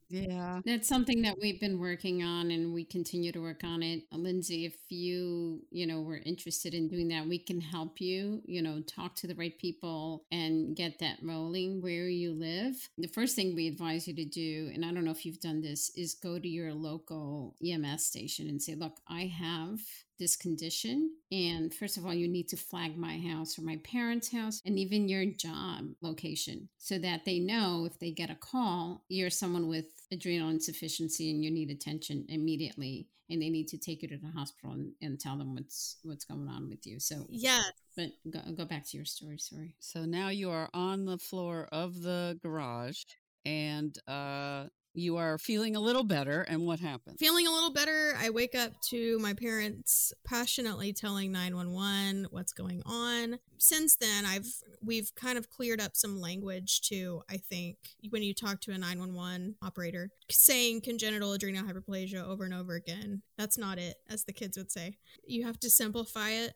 Yeah. 0.09 0.61
That's 0.63 0.87
something 0.87 1.23
that 1.23 1.37
we've 1.41 1.59
been 1.59 1.79
working 1.79 2.21
on 2.23 2.51
and 2.51 2.73
we 2.73 2.85
continue 2.85 3.31
to 3.31 3.41
work 3.41 3.63
on 3.63 3.81
it. 3.81 4.03
Lindsey, 4.11 4.65
if 4.65 4.75
you, 4.89 5.63
you 5.71 5.87
know, 5.87 6.01
were 6.01 6.21
interested 6.25 6.75
in 6.75 6.87
doing 6.87 7.07
that, 7.07 7.27
we 7.27 7.39
can 7.39 7.59
help 7.59 7.99
you, 7.99 8.41
you 8.45 8.61
know, 8.61 8.81
talk 8.81 9.15
to 9.15 9.27
the 9.27 9.33
right 9.33 9.57
people 9.57 10.23
and 10.31 10.75
get 10.75 10.99
that 10.99 11.17
rolling 11.23 11.81
where 11.81 12.07
you 12.07 12.33
live. 12.33 12.75
The 12.99 13.07
first 13.07 13.35
thing 13.35 13.55
we 13.55 13.67
advise 13.67 14.07
you 14.07 14.13
to 14.15 14.25
do, 14.25 14.69
and 14.75 14.85
I 14.85 14.93
don't 14.93 15.05
know 15.05 15.11
if 15.11 15.25
you've 15.25 15.39
done 15.39 15.61
this, 15.61 15.89
is 15.95 16.13
go 16.13 16.37
to 16.37 16.47
your 16.47 16.71
local 16.73 17.55
EMS 17.65 18.05
station 18.05 18.47
and 18.47 18.61
say, 18.61 18.75
look, 18.75 18.97
I 19.07 19.25
have 19.25 19.79
this 20.19 20.35
condition. 20.35 21.11
And 21.31 21.73
first 21.73 21.97
of 21.97 22.05
all, 22.05 22.13
you 22.13 22.27
need 22.27 22.47
to 22.49 22.57
flag 22.57 22.97
my 22.97 23.17
house 23.19 23.57
or 23.57 23.63
my 23.63 23.77
parents' 23.83 24.31
house 24.31 24.61
and 24.65 24.79
even 24.79 25.09
your 25.09 25.25
job 25.25 25.89
location 26.01 26.69
so 26.77 26.97
that 26.99 27.25
they 27.25 27.39
know 27.39 27.85
if 27.85 27.99
they 27.99 28.11
get 28.11 28.29
a 28.29 28.35
call, 28.35 29.03
you're 29.09 29.29
someone 29.29 29.67
with 29.67 29.85
adrenal 30.11 30.49
insufficiency 30.49 31.31
and 31.31 31.43
you 31.43 31.51
need 31.51 31.69
attention 31.69 32.25
immediately 32.29 33.07
and 33.29 33.41
they 33.41 33.49
need 33.49 33.67
to 33.69 33.77
take 33.77 34.01
you 34.01 34.07
to 34.09 34.17
the 34.17 34.31
hospital 34.37 34.71
and, 34.71 34.91
and 35.01 35.19
tell 35.19 35.37
them 35.37 35.55
what's 35.55 35.97
what's 36.03 36.25
going 36.25 36.47
on 36.47 36.69
with 36.69 36.85
you. 36.85 36.99
So 36.99 37.25
yeah. 37.29 37.61
But 37.95 38.09
go, 38.29 38.39
go 38.55 38.65
back 38.65 38.85
to 38.87 38.97
your 38.97 39.05
story. 39.05 39.37
Sorry. 39.39 39.75
So 39.79 40.05
now 40.05 40.29
you 40.29 40.51
are 40.51 40.69
on 40.73 41.05
the 41.05 41.17
floor 41.17 41.67
of 41.71 42.01
the 42.01 42.37
garage 42.41 43.03
and 43.45 43.97
uh 44.07 44.65
you 44.95 45.17
are 45.17 45.37
feeling 45.37 45.75
a 45.75 45.79
little 45.79 46.03
better 46.03 46.41
and 46.41 46.65
what 46.65 46.79
happened 46.79 47.19
feeling 47.19 47.47
a 47.47 47.51
little 47.51 47.71
better. 47.71 48.15
I 48.17 48.29
wake 48.29 48.55
up 48.55 48.71
to 48.89 49.19
my 49.19 49.33
parents 49.33 50.13
passionately 50.25 50.93
telling 50.93 51.31
911 51.31 52.27
what's 52.31 52.53
going 52.53 52.81
on. 52.85 53.39
Since 53.57 53.95
then 53.95 54.25
i've 54.25 54.47
we've 54.83 55.13
kind 55.15 55.37
of 55.37 55.49
cleared 55.49 55.81
up 55.81 55.95
some 55.95 56.19
language 56.19 56.81
too 56.81 57.23
i 57.29 57.37
think 57.37 57.77
when 58.09 58.21
you 58.21 58.33
talk 58.33 58.61
to 58.61 58.71
a 58.71 58.77
911 58.77 59.55
operator 59.61 60.11
saying 60.29 60.81
congenital 60.81 61.33
adrenal 61.33 61.63
hyperplasia 61.63 62.23
over 62.23 62.43
and 62.43 62.53
over 62.53 62.75
again. 62.75 63.21
That's 63.37 63.57
not 63.57 63.77
it 63.77 63.95
as 64.09 64.23
the 64.23 64.33
kids 64.33 64.57
would 64.57 64.71
say. 64.71 64.97
You 65.25 65.45
have 65.45 65.59
to 65.61 65.69
simplify 65.69 66.31
it. 66.31 66.53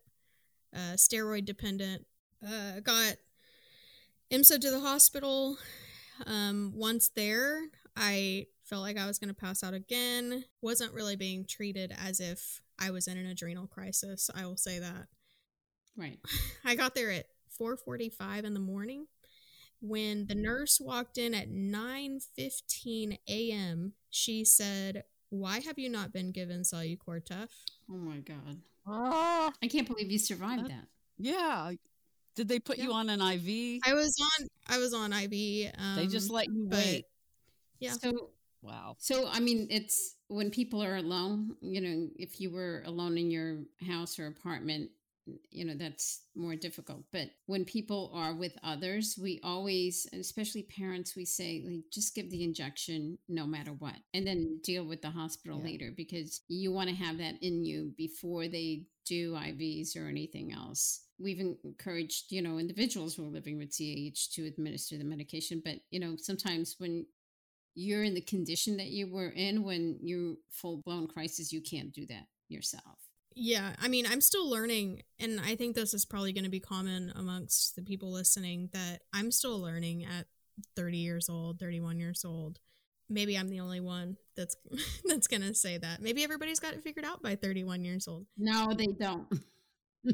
Uh, 0.73 0.93
steroid 0.95 1.45
dependent. 1.45 2.05
Uh, 2.45 2.79
got 2.81 3.15
EMS 4.31 4.49
to 4.49 4.71
the 4.71 4.79
hospital 4.79 5.57
um, 6.25 6.71
once 6.75 7.09
there, 7.15 7.61
I 7.99 8.47
felt 8.63 8.81
like 8.81 8.97
I 8.97 9.05
was 9.05 9.19
going 9.19 9.27
to 9.33 9.39
pass 9.39 9.63
out 9.63 9.73
again. 9.73 10.45
Wasn't 10.61 10.93
really 10.93 11.15
being 11.15 11.45
treated 11.45 11.93
as 11.99 12.19
if 12.19 12.61
I 12.79 12.91
was 12.91 13.07
in 13.07 13.17
an 13.17 13.25
adrenal 13.25 13.67
crisis. 13.67 14.29
I 14.33 14.45
will 14.45 14.57
say 14.57 14.79
that. 14.79 15.07
Right. 15.97 16.19
I 16.65 16.75
got 16.75 16.95
there 16.95 17.11
at 17.11 17.25
4:45 17.59 18.43
in 18.45 18.53
the 18.53 18.59
morning. 18.59 19.07
When 19.81 20.27
the 20.27 20.35
nurse 20.35 20.79
walked 20.79 21.17
in 21.17 21.33
at 21.33 21.49
9:15 21.49 23.17
a.m., 23.27 23.93
she 24.09 24.43
said, 24.45 25.03
"Why 25.29 25.59
have 25.59 25.77
you 25.79 25.89
not 25.89 26.11
been 26.13 26.31
given 26.31 26.61
Solu-Cortef?" 26.61 27.49
Oh 27.89 27.93
my 27.95 28.17
god. 28.19 28.61
Oh, 28.87 29.51
I 29.61 29.67
can't 29.67 29.87
believe 29.87 30.11
you 30.11 30.19
survived 30.19 30.69
that. 30.69 30.87
Yeah. 31.17 31.73
Did 32.35 32.47
they 32.47 32.59
put 32.59 32.77
Yeah. 32.77 32.85
you 32.85 32.93
on 32.93 33.09
an 33.09 33.21
IV? 33.21 33.81
I 33.85 33.93
was 33.93 34.15
on 34.39 34.47
I 34.67 34.77
was 34.79 34.93
on 34.93 35.11
IV. 35.13 35.71
Um, 35.77 35.95
they 35.97 36.07
just 36.07 36.29
let 36.29 36.47
you 36.47 36.67
but- 36.69 36.77
wait. 36.77 37.05
Yeah. 37.79 37.93
So 37.93 38.31
Wow. 38.61 38.97
So, 38.99 39.27
I 39.29 39.39
mean, 39.39 39.67
it's 39.69 40.15
when 40.27 40.51
people 40.51 40.83
are 40.83 40.97
alone, 40.97 41.55
you 41.61 41.79
know, 41.81 42.09
if 42.17 42.41
you 42.41 42.51
were 42.51 42.83
alone 42.85 43.17
in 43.17 43.31
your 43.31 43.59
house 43.87 44.19
or 44.19 44.27
apartment, 44.27 44.91
you 45.51 45.63
know, 45.65 45.75
that's 45.75 46.21
more 46.35 46.55
difficult. 46.55 47.03
But 47.11 47.29
when 47.45 47.63
people 47.65 48.11
are 48.13 48.33
with 48.33 48.57
others, 48.63 49.17
we 49.21 49.39
always, 49.43 50.07
especially 50.13 50.63
parents, 50.63 51.15
we 51.15 51.25
say, 51.25 51.63
like, 51.65 51.83
just 51.91 52.15
give 52.15 52.29
the 52.29 52.43
injection 52.43 53.17
no 53.29 53.45
matter 53.45 53.71
what, 53.71 53.95
and 54.13 54.25
then 54.27 54.59
deal 54.63 54.83
with 54.85 55.01
the 55.01 55.09
hospital 55.11 55.57
Yeah. 55.57 55.63
later 55.65 55.91
because 55.95 56.41
you 56.47 56.71
want 56.71 56.89
to 56.89 56.95
have 56.95 57.17
that 57.19 57.35
in 57.41 57.63
you 57.63 57.93
before 57.97 58.47
they 58.47 58.85
do 59.05 59.35
IVs 59.35 59.95
or 59.95 60.07
anything 60.07 60.51
else. 60.51 61.01
We've 61.19 61.39
encouraged, 61.39 62.31
you 62.31 62.41
know, 62.41 62.57
individuals 62.57 63.15
who 63.15 63.25
are 63.25 63.29
living 63.31 63.57
with 63.57 63.71
CAH 63.71 64.29
to 64.33 64.45
administer 64.45 64.97
the 64.97 65.03
medication. 65.03 65.61
But, 65.63 65.75
you 65.91 65.99
know, 65.99 66.15
sometimes 66.17 66.75
when 66.79 67.05
you're 67.75 68.03
in 68.03 68.13
the 68.13 68.21
condition 68.21 68.77
that 68.77 68.87
you 68.87 69.11
were 69.11 69.29
in 69.29 69.63
when 69.63 69.97
you 70.01 70.39
full 70.49 70.77
blown 70.77 71.07
crisis, 71.07 71.53
you 71.53 71.61
can't 71.61 71.93
do 71.93 72.05
that 72.07 72.25
yourself. 72.47 72.97
Yeah, 73.35 73.73
I 73.81 73.87
mean, 73.87 74.05
I'm 74.05 74.21
still 74.21 74.49
learning, 74.49 75.03
and 75.19 75.39
I 75.39 75.55
think 75.55 75.75
this 75.75 75.93
is 75.93 76.05
probably 76.05 76.33
going 76.33 76.43
to 76.43 76.49
be 76.49 76.59
common 76.59 77.13
amongst 77.15 77.75
the 77.75 77.81
people 77.81 78.11
listening 78.11 78.69
that 78.73 79.01
I'm 79.13 79.31
still 79.31 79.59
learning 79.59 80.03
at 80.03 80.25
30 80.75 80.97
years 80.97 81.29
old, 81.29 81.59
31 81.59 81.99
years 81.99 82.25
old. 82.25 82.59
Maybe 83.09 83.37
I'm 83.37 83.49
the 83.49 83.61
only 83.61 83.79
one 83.79 84.17
that's 84.35 84.55
that's 85.05 85.27
going 85.27 85.41
to 85.41 85.53
say 85.53 85.77
that. 85.77 86.01
Maybe 86.01 86.23
everybody's 86.23 86.59
got 86.59 86.73
it 86.73 86.83
figured 86.83 87.05
out 87.05 87.21
by 87.21 87.35
31 87.35 87.85
years 87.85 88.07
old. 88.07 88.25
No, 88.37 88.73
they 88.75 88.87
don't. 88.87 89.27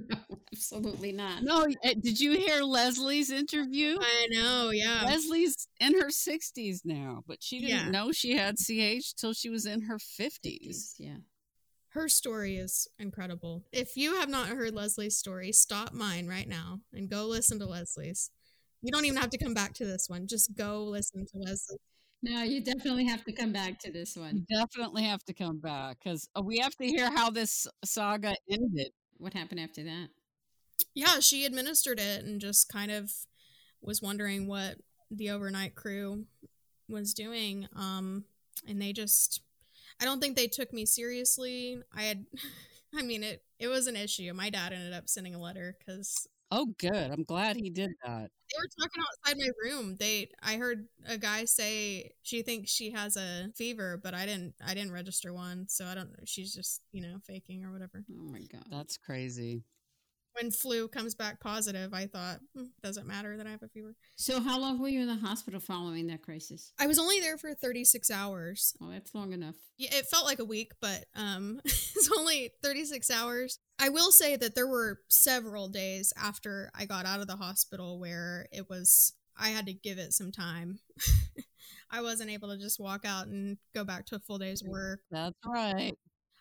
no, 0.10 0.17
absolutely 0.53 1.12
not. 1.12 1.43
No, 1.43 1.65
eh, 1.84 1.93
did 2.01 2.19
you 2.19 2.34
hear 2.34 2.62
Leslie's 2.63 3.31
interview? 3.31 3.97
I 4.01 4.27
know, 4.31 4.69
yeah. 4.71 5.03
Leslie's 5.05 5.67
in 5.79 5.93
her 5.99 6.10
60s 6.10 6.81
now, 6.84 7.23
but 7.27 7.41
she 7.41 7.60
didn't 7.60 7.69
Yeah. 7.86 7.89
know 7.89 8.12
she 8.12 8.36
had 8.36 8.58
CH 8.58 9.13
till 9.15 9.34
she 9.34 9.49
was 9.49 9.65
in 9.65 9.81
her 9.84 9.97
50s. 9.97 10.95
Yeah. 10.99 11.17
Her 11.89 12.10
story 12.10 12.58
is 12.58 12.88
incredible. 12.99 13.63
If 13.71 13.95
you 13.95 14.15
have 14.15 14.27
not 14.29 14.49
heard 14.49 14.73
Leslie's 14.75 15.17
story, 15.17 15.51
stop 15.53 15.93
mine 15.93 16.27
right 16.27 16.47
now 16.47 16.81
and 16.93 17.10
go 17.10 17.25
listen 17.25 17.58
to 17.60 17.65
Leslie's. 17.65 18.31
You 18.81 18.91
don't 18.91 19.05
even 19.05 19.17
have 19.17 19.29
to 19.29 19.38
come 19.38 19.53
back 19.53 19.73
to 19.75 19.86
this 19.86 20.10
one. 20.10 20.27
Just 20.27 20.53
go 20.55 20.84
listen 20.84 21.25
to 21.25 21.38
Leslie. 21.38 21.77
No, 22.21 22.41
you 22.43 22.62
definitely 22.63 23.05
have 23.05 23.23
to 23.25 23.31
come 23.31 23.53
back 23.53 23.79
to 23.79 23.91
this 23.91 24.15
You 24.15 24.23
one. 24.23 24.45
definitely 24.49 25.03
have 25.03 25.23
to 25.25 25.34
come 25.34 25.60
back 25.60 25.99
because 26.03 26.27
we 26.43 26.58
have 26.60 26.75
to 26.75 26.86
hear 26.86 27.10
how 27.12 27.29
this 27.29 27.67
saga 27.84 28.36
ended. 28.49 28.91
What 29.17 29.34
happened 29.34 29.60
after 29.60 29.84
that? 29.84 30.10
Yeah, 30.93 31.19
she 31.19 31.45
administered 31.45 31.99
it 31.99 32.25
and 32.25 32.41
just 32.41 32.69
kind 32.69 32.91
of 32.91 33.12
was 33.82 34.01
wondering 34.01 34.47
what 34.47 34.75
the 35.12 35.30
overnight 35.30 35.75
crew 35.75 36.25
was 36.89 37.13
doing. 37.13 37.67
Um, 37.75 38.25
and 38.67 38.82
they 38.82 38.93
just, 38.93 39.41
I 40.01 40.06
don't 40.06 40.19
think 40.19 40.36
they 40.36 40.47
took 40.47 40.73
me 40.73 40.86
seriously. 40.86 41.82
I 41.95 42.04
had, 42.04 42.25
I 42.95 43.01
mean, 43.01 43.23
it 43.23 43.43
it 43.60 43.67
was 43.67 43.88
an 43.88 43.95
issue. 43.95 44.32
My 44.34 44.49
dad 44.49 44.73
ended 44.73 44.93
up 44.93 45.10
sending 45.10 45.36
a 45.36 45.39
letter 45.39 45.78
because 45.80 46.28
Oh, 46.51 46.67
good. 46.77 47.12
I'm 47.12 47.23
glad 47.23 47.55
he 47.55 47.69
did 47.69 47.91
that. 48.05 48.29
they 48.29 48.58
were 48.60 48.69
talking 48.79 49.01
outside 49.01 49.38
my 49.38 49.49
room. 49.63 49.95
They, 49.99 50.29
I 50.41 50.58
heard 50.58 50.88
a 51.08 51.17
guy 51.17 51.45
say 51.45 52.12
she 52.21 52.43
thinks 52.43 52.71
she 52.71 52.91
has 52.91 53.17
a 53.17 53.49
fever, 53.55 53.99
but 54.01 54.13
I 54.13 54.25
didn't, 54.25 54.53
I 54.65 54.73
didn't 54.73 54.91
register 54.91 55.34
one, 55.34 55.67
so 55.67 55.86
I 55.86 55.95
don't. 55.95 56.12
She's 56.25 56.53
just, 56.53 56.81
you 56.91 57.01
know, 57.01 57.17
faking 57.25 57.65
or 57.65 57.71
whatever. 57.71 58.03
Oh 58.12 58.31
my 58.31 58.43
God. 58.51 58.65
That's 58.69 58.97
crazy. 58.97 59.63
When 60.39 60.51
flu 60.51 60.87
comes 60.89 61.15
back 61.15 61.39
positive, 61.39 61.93
I 61.93 62.07
thought 62.07 62.39
"Hmm, 62.55 62.65
doesn't 62.83 63.07
matter 63.07 63.37
that 63.37 63.47
I 63.47 63.51
have 63.51 63.63
a 63.63 63.69
fever. 63.69 63.95
So, 64.17 64.41
how 64.41 64.59
long 64.59 64.81
were 64.81 64.89
you 64.89 65.01
in 65.01 65.07
the 65.07 65.15
hospital 65.15 65.59
following 65.61 66.07
that 66.07 66.23
crisis? 66.23 66.73
I 66.77 66.87
was 66.87 66.99
only 66.99 67.21
there 67.21 67.37
for 67.37 67.53
36 67.53 68.11
hours. 68.11 68.75
Oh, 68.81 68.89
that's 68.89 69.15
long 69.15 69.31
enough. 69.31 69.55
Yeah, 69.77 69.95
it 69.95 70.07
felt 70.07 70.25
like 70.25 70.39
a 70.39 70.45
week, 70.45 70.73
but 70.81 71.05
um, 71.15 71.61
it's 71.65 72.09
only 72.17 72.51
36 72.61 73.09
hours. 73.11 73.59
I 73.79 73.89
will 73.89 74.11
say 74.11 74.35
that 74.35 74.55
there 74.55 74.67
were 74.67 74.99
several 75.09 75.69
days 75.69 76.11
after 76.21 76.69
I 76.75 76.85
got 76.85 77.05
out 77.05 77.21
of 77.21 77.27
the 77.27 77.35
hospital 77.37 77.99
where 77.99 78.47
it 78.51 78.69
was, 78.69 79.13
I 79.37 79.49
had 79.49 79.65
to 79.67 79.73
give 79.73 79.97
it 79.97 80.13
some 80.13 80.31
time. 80.31 80.79
I 81.91 82.01
wasn't 82.01 82.31
able 82.31 82.49
to 82.49 82.57
just 82.57 82.79
walk 82.79 83.05
out 83.05 83.27
and 83.27 83.57
go 83.73 83.83
back 83.85 84.05
to 84.07 84.15
a 84.15 84.19
full 84.19 84.37
day's 84.37 84.63
work. 84.63 84.99
That's 85.11 85.35
right. 85.45 85.93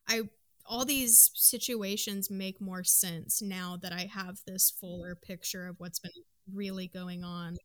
I, 0.08 0.22
all 0.66 0.84
these 0.84 1.30
situations 1.34 2.30
make 2.30 2.60
more 2.60 2.84
sense 2.84 3.42
now 3.42 3.78
that 3.82 3.92
I 3.92 4.08
have 4.12 4.38
this 4.46 4.70
fuller 4.70 5.14
picture 5.14 5.66
of 5.66 5.76
what's 5.78 5.98
been 5.98 6.12
really 6.52 6.88
going 6.88 7.24
on. 7.24 7.56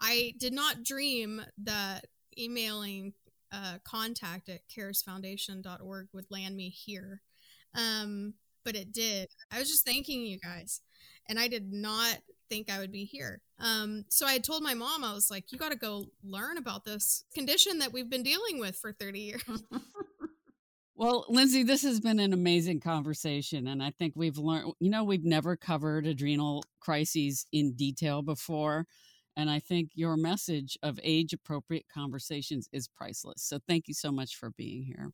I 0.00 0.34
did 0.38 0.52
not 0.52 0.82
dream 0.82 1.42
that 1.64 2.06
emailing 2.38 3.12
uh, 3.52 3.78
contact 3.84 4.48
at 4.48 4.60
caresfoundation.org 4.68 6.08
would 6.12 6.26
land 6.30 6.56
me 6.56 6.70
here. 6.70 7.20
Um, 7.74 8.34
but 8.64 8.76
it 8.76 8.92
did. 8.92 9.28
I 9.52 9.58
was 9.58 9.68
just 9.68 9.84
thanking 9.84 10.22
you 10.22 10.38
guys, 10.38 10.80
and 11.28 11.38
I 11.38 11.48
did 11.48 11.72
not 11.72 12.18
think 12.48 12.70
I 12.70 12.78
would 12.78 12.92
be 12.92 13.04
here. 13.04 13.40
Um, 13.58 14.04
so 14.08 14.26
I 14.26 14.38
told 14.38 14.62
my 14.62 14.74
mom, 14.74 15.04
I 15.04 15.12
was 15.12 15.30
like, 15.30 15.52
you 15.52 15.58
got 15.58 15.72
to 15.72 15.78
go 15.78 16.06
learn 16.22 16.56
about 16.56 16.84
this 16.84 17.24
condition 17.34 17.78
that 17.78 17.92
we've 17.92 18.10
been 18.10 18.22
dealing 18.22 18.58
with 18.58 18.76
for 18.76 18.92
30 18.92 19.20
years. 19.20 19.42
Well, 21.04 21.26
Lindsey, 21.28 21.64
this 21.64 21.82
has 21.82 22.00
been 22.00 22.18
an 22.18 22.32
amazing 22.32 22.80
conversation. 22.80 23.66
And 23.66 23.82
I 23.82 23.90
think 23.90 24.14
we've 24.16 24.38
learned, 24.38 24.72
you 24.80 24.88
know, 24.88 25.04
we've 25.04 25.22
never 25.22 25.54
covered 25.54 26.06
adrenal 26.06 26.64
crises 26.80 27.44
in 27.52 27.74
detail 27.74 28.22
before. 28.22 28.86
And 29.36 29.50
I 29.50 29.58
think 29.58 29.90
your 29.94 30.16
message 30.16 30.78
of 30.82 30.98
age 31.02 31.34
appropriate 31.34 31.84
conversations 31.92 32.70
is 32.72 32.88
priceless. 32.88 33.42
So 33.42 33.58
thank 33.68 33.86
you 33.86 33.92
so 33.92 34.10
much 34.10 34.36
for 34.36 34.48
being 34.56 34.82
here. 34.82 35.10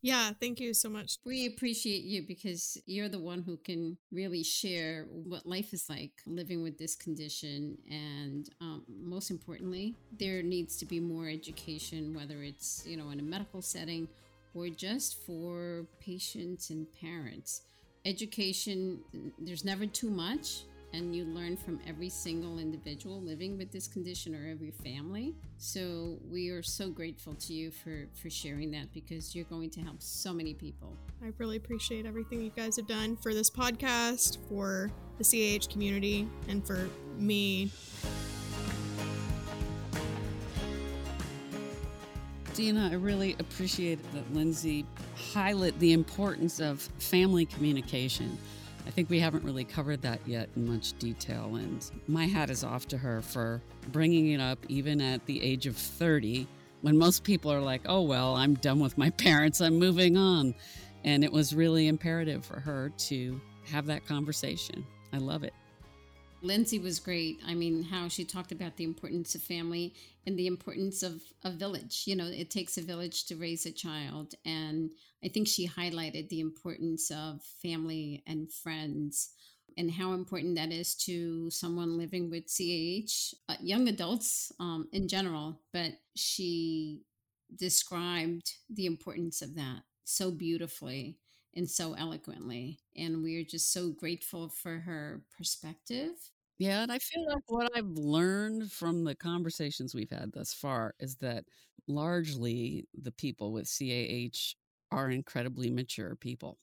Yeah, 0.00 0.30
thank 0.40 0.58
you 0.58 0.72
so 0.72 0.88
much. 0.88 1.18
We 1.26 1.44
appreciate 1.44 2.04
you 2.04 2.22
because 2.26 2.78
you're 2.86 3.10
the 3.10 3.18
one 3.18 3.42
who 3.42 3.58
can 3.58 3.98
really 4.10 4.42
share 4.42 5.04
what 5.10 5.44
life 5.44 5.74
is 5.74 5.90
like 5.90 6.12
living 6.26 6.62
with 6.62 6.78
this 6.78 6.96
condition. 6.96 7.76
And 7.90 8.48
um, 8.62 8.84
most 8.88 9.30
importantly, 9.30 9.96
there 10.18 10.42
needs 10.42 10.78
to 10.78 10.86
be 10.86 10.98
more 10.98 11.28
education, 11.28 12.14
whether 12.14 12.42
it's, 12.42 12.84
you 12.86 12.96
know, 12.96 13.10
in 13.10 13.20
a 13.20 13.22
medical 13.22 13.60
setting 13.60 14.08
or 14.56 14.68
just 14.68 15.24
for 15.24 15.86
patients 16.00 16.70
and 16.70 16.86
parents. 17.00 17.62
Education, 18.04 19.00
there's 19.38 19.64
never 19.64 19.86
too 19.86 20.10
much 20.10 20.62
and 20.92 21.14
you 21.14 21.24
learn 21.24 21.56
from 21.56 21.78
every 21.86 22.08
single 22.08 22.58
individual 22.58 23.20
living 23.20 23.58
with 23.58 23.70
this 23.70 23.86
condition 23.86 24.34
or 24.34 24.48
every 24.48 24.70
family. 24.70 25.34
So 25.58 26.18
we 26.30 26.48
are 26.48 26.62
so 26.62 26.88
grateful 26.88 27.34
to 27.34 27.52
you 27.52 27.70
for 27.70 28.06
for 28.14 28.30
sharing 28.30 28.70
that 28.72 28.92
because 28.92 29.34
you're 29.34 29.44
going 29.44 29.70
to 29.70 29.80
help 29.80 30.02
so 30.02 30.32
many 30.32 30.54
people. 30.54 30.96
I 31.22 31.32
really 31.38 31.56
appreciate 31.56 32.06
everything 32.06 32.40
you 32.40 32.50
guys 32.50 32.76
have 32.76 32.86
done 32.86 33.16
for 33.16 33.34
this 33.34 33.50
podcast, 33.50 34.38
for 34.48 34.90
the 35.18 35.24
CAH 35.24 35.70
community, 35.70 36.28
and 36.48 36.66
for 36.66 36.88
me. 37.18 37.70
Dina, 42.56 42.88
I 42.90 42.94
really 42.94 43.36
appreciate 43.38 43.98
that 44.14 44.34
Lindsey 44.34 44.84
highlight 45.32 45.78
the 45.78 45.92
importance 45.92 46.58
of 46.58 46.80
family 46.98 47.46
communication 47.46 48.36
I 48.86 48.90
think 48.90 49.10
we 49.10 49.18
haven't 49.18 49.42
really 49.42 49.64
covered 49.64 50.00
that 50.02 50.20
yet 50.26 50.48
in 50.54 50.66
much 50.66 50.96
detail. 50.98 51.56
And 51.56 51.84
my 52.06 52.26
hat 52.26 52.50
is 52.50 52.62
off 52.62 52.86
to 52.88 52.98
her 52.98 53.20
for 53.20 53.60
bringing 53.88 54.30
it 54.30 54.40
up 54.40 54.58
even 54.68 55.00
at 55.00 55.26
the 55.26 55.42
age 55.42 55.66
of 55.66 55.76
30 55.76 56.46
when 56.82 56.96
most 56.96 57.24
people 57.24 57.52
are 57.52 57.60
like, 57.60 57.82
oh, 57.86 58.02
well, 58.02 58.36
I'm 58.36 58.54
done 58.54 58.78
with 58.78 58.96
my 58.96 59.10
parents, 59.18 59.60
I'm 59.60 59.78
moving 59.78 60.16
on. 60.16 60.54
And 61.04 61.24
it 61.24 61.32
was 61.32 61.54
really 61.54 61.88
imperative 61.88 62.44
for 62.44 62.60
her 62.60 62.90
to 62.90 63.40
have 63.64 63.86
that 63.86 64.06
conversation. 64.06 64.86
I 65.12 65.18
love 65.18 65.42
it. 65.42 65.52
Lindsey 66.42 66.78
was 66.78 67.00
great. 67.00 67.40
I 67.46 67.54
mean, 67.54 67.82
how 67.82 68.08
she 68.08 68.24
talked 68.24 68.52
about 68.52 68.76
the 68.76 68.84
importance 68.84 69.34
of 69.34 69.42
family 69.42 69.94
and 70.26 70.38
the 70.38 70.46
importance 70.46 71.02
of 71.02 71.22
a 71.42 71.50
village. 71.50 72.04
You 72.06 72.16
know, 72.16 72.26
it 72.26 72.50
takes 72.50 72.76
a 72.76 72.82
village 72.82 73.24
to 73.26 73.36
raise 73.36 73.66
a 73.66 73.72
child. 73.72 74.34
And 74.44 74.90
I 75.24 75.28
think 75.28 75.48
she 75.48 75.66
highlighted 75.66 76.28
the 76.28 76.40
importance 76.40 77.10
of 77.10 77.42
family 77.62 78.22
and 78.26 78.52
friends 78.52 79.30
and 79.78 79.90
how 79.90 80.12
important 80.12 80.56
that 80.56 80.72
is 80.72 80.94
to 80.94 81.50
someone 81.50 81.98
living 81.98 82.30
with 82.30 82.44
CAH, 82.46 83.34
uh, 83.48 83.56
young 83.60 83.88
adults 83.88 84.52
um, 84.58 84.88
in 84.92 85.08
general. 85.08 85.60
But 85.72 85.92
she 86.14 87.02
described 87.54 88.52
the 88.70 88.86
importance 88.86 89.42
of 89.42 89.54
that 89.54 89.82
so 90.04 90.30
beautifully 90.30 91.18
and 91.56 91.68
so 91.68 91.94
eloquently. 91.94 92.78
And 92.96 93.22
we 93.22 93.36
are 93.40 93.44
just 93.44 93.72
so 93.72 93.90
grateful 93.90 94.48
for 94.48 94.80
her 94.80 95.24
perspective 95.36 96.30
yeah, 96.58 96.82
and 96.82 96.90
I 96.90 96.98
feel 96.98 97.26
like 97.26 97.42
what 97.48 97.70
I've 97.74 97.84
learned 97.84 98.72
from 98.72 99.04
the 99.04 99.14
conversations 99.14 99.94
we've 99.94 100.10
had 100.10 100.32
thus 100.32 100.54
far 100.54 100.94
is 100.98 101.16
that 101.16 101.44
largely 101.86 102.88
the 102.94 103.12
people 103.12 103.52
with 103.52 103.68
CAH 103.68 104.54
are 104.90 105.10
incredibly 105.10 105.70
mature 105.70 106.16
people. 106.16 106.58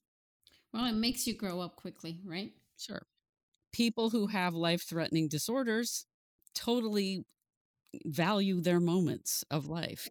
Well, 0.74 0.86
it 0.86 0.94
makes 0.94 1.28
you 1.28 1.36
grow 1.36 1.60
up 1.60 1.76
quickly, 1.76 2.20
right? 2.26 2.54
Sure. 2.80 3.04
People 3.72 4.10
who 4.10 4.28
have 4.28 4.56
life 4.56 4.82
threatening 4.82 5.28
disorders 5.28 6.08
totally 6.56 7.24
value 8.06 8.62
their 8.62 8.80
moments 8.80 9.44
of 9.52 9.68
life. 9.68 10.10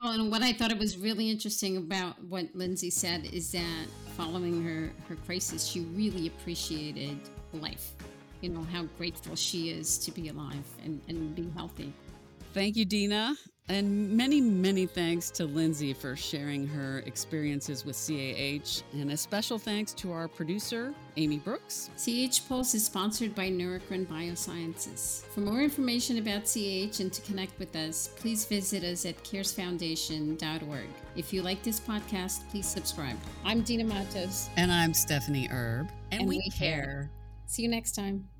Well, 0.00 0.12
and 0.12 0.30
what 0.30 0.42
I 0.42 0.52
thought 0.52 0.72
it 0.72 0.78
was 0.78 0.96
really 0.96 1.30
interesting 1.30 1.76
about 1.76 2.22
what 2.24 2.46
Lindsey 2.54 2.88
said 2.88 3.26
is 3.26 3.52
that 3.52 3.86
following 4.16 4.64
her, 4.64 4.92
her 5.08 5.16
crisis, 5.26 5.66
she 5.66 5.80
really 5.80 6.28
appreciated 6.28 7.18
life 7.52 7.94
you 8.42 8.50
know, 8.50 8.66
how 8.72 8.82
grateful 8.98 9.34
she 9.36 9.70
is 9.70 9.96
to 9.98 10.10
be 10.10 10.28
alive 10.28 10.66
and, 10.84 11.00
and 11.08 11.34
be 11.34 11.48
healthy. 11.54 11.92
Thank 12.52 12.76
you, 12.76 12.84
Dina. 12.84 13.34
And 13.68 14.10
many, 14.10 14.40
many 14.40 14.86
thanks 14.86 15.30
to 15.30 15.44
Lindsey 15.44 15.92
for 15.92 16.16
sharing 16.16 16.66
her 16.66 16.98
experiences 17.06 17.84
with 17.84 17.96
CAH. 17.96 18.82
And 18.92 19.12
a 19.12 19.16
special 19.16 19.58
thanks 19.58 19.94
to 19.94 20.12
our 20.12 20.28
producer, 20.28 20.92
Amy 21.16 21.38
Brooks. 21.38 21.90
CAH 21.96 22.40
Pulse 22.48 22.74
is 22.74 22.84
sponsored 22.84 23.34
by 23.34 23.48
Neurocrine 23.48 24.06
Biosciences. 24.06 25.24
For 25.26 25.40
more 25.40 25.62
information 25.62 26.18
about 26.18 26.42
CAH 26.42 27.00
and 27.00 27.12
to 27.12 27.22
connect 27.22 27.58
with 27.58 27.74
us, 27.76 28.08
please 28.16 28.44
visit 28.44 28.82
us 28.82 29.06
at 29.06 29.22
caresfoundation.org. 29.22 30.88
If 31.14 31.32
you 31.32 31.42
like 31.42 31.62
this 31.62 31.78
podcast, 31.78 32.48
please 32.50 32.66
subscribe. 32.66 33.16
I'm 33.44 33.62
Dina 33.62 33.84
Matos. 33.84 34.50
And 34.56 34.72
I'm 34.72 34.92
Stephanie 34.92 35.48
Erb. 35.50 35.88
And, 36.10 36.22
and 36.22 36.28
we, 36.28 36.36
we, 36.36 36.50
care. 36.50 36.82
care. 36.82 37.10
See 37.46 37.62
you 37.62 37.68
next 37.68 37.92
time. 37.92 38.31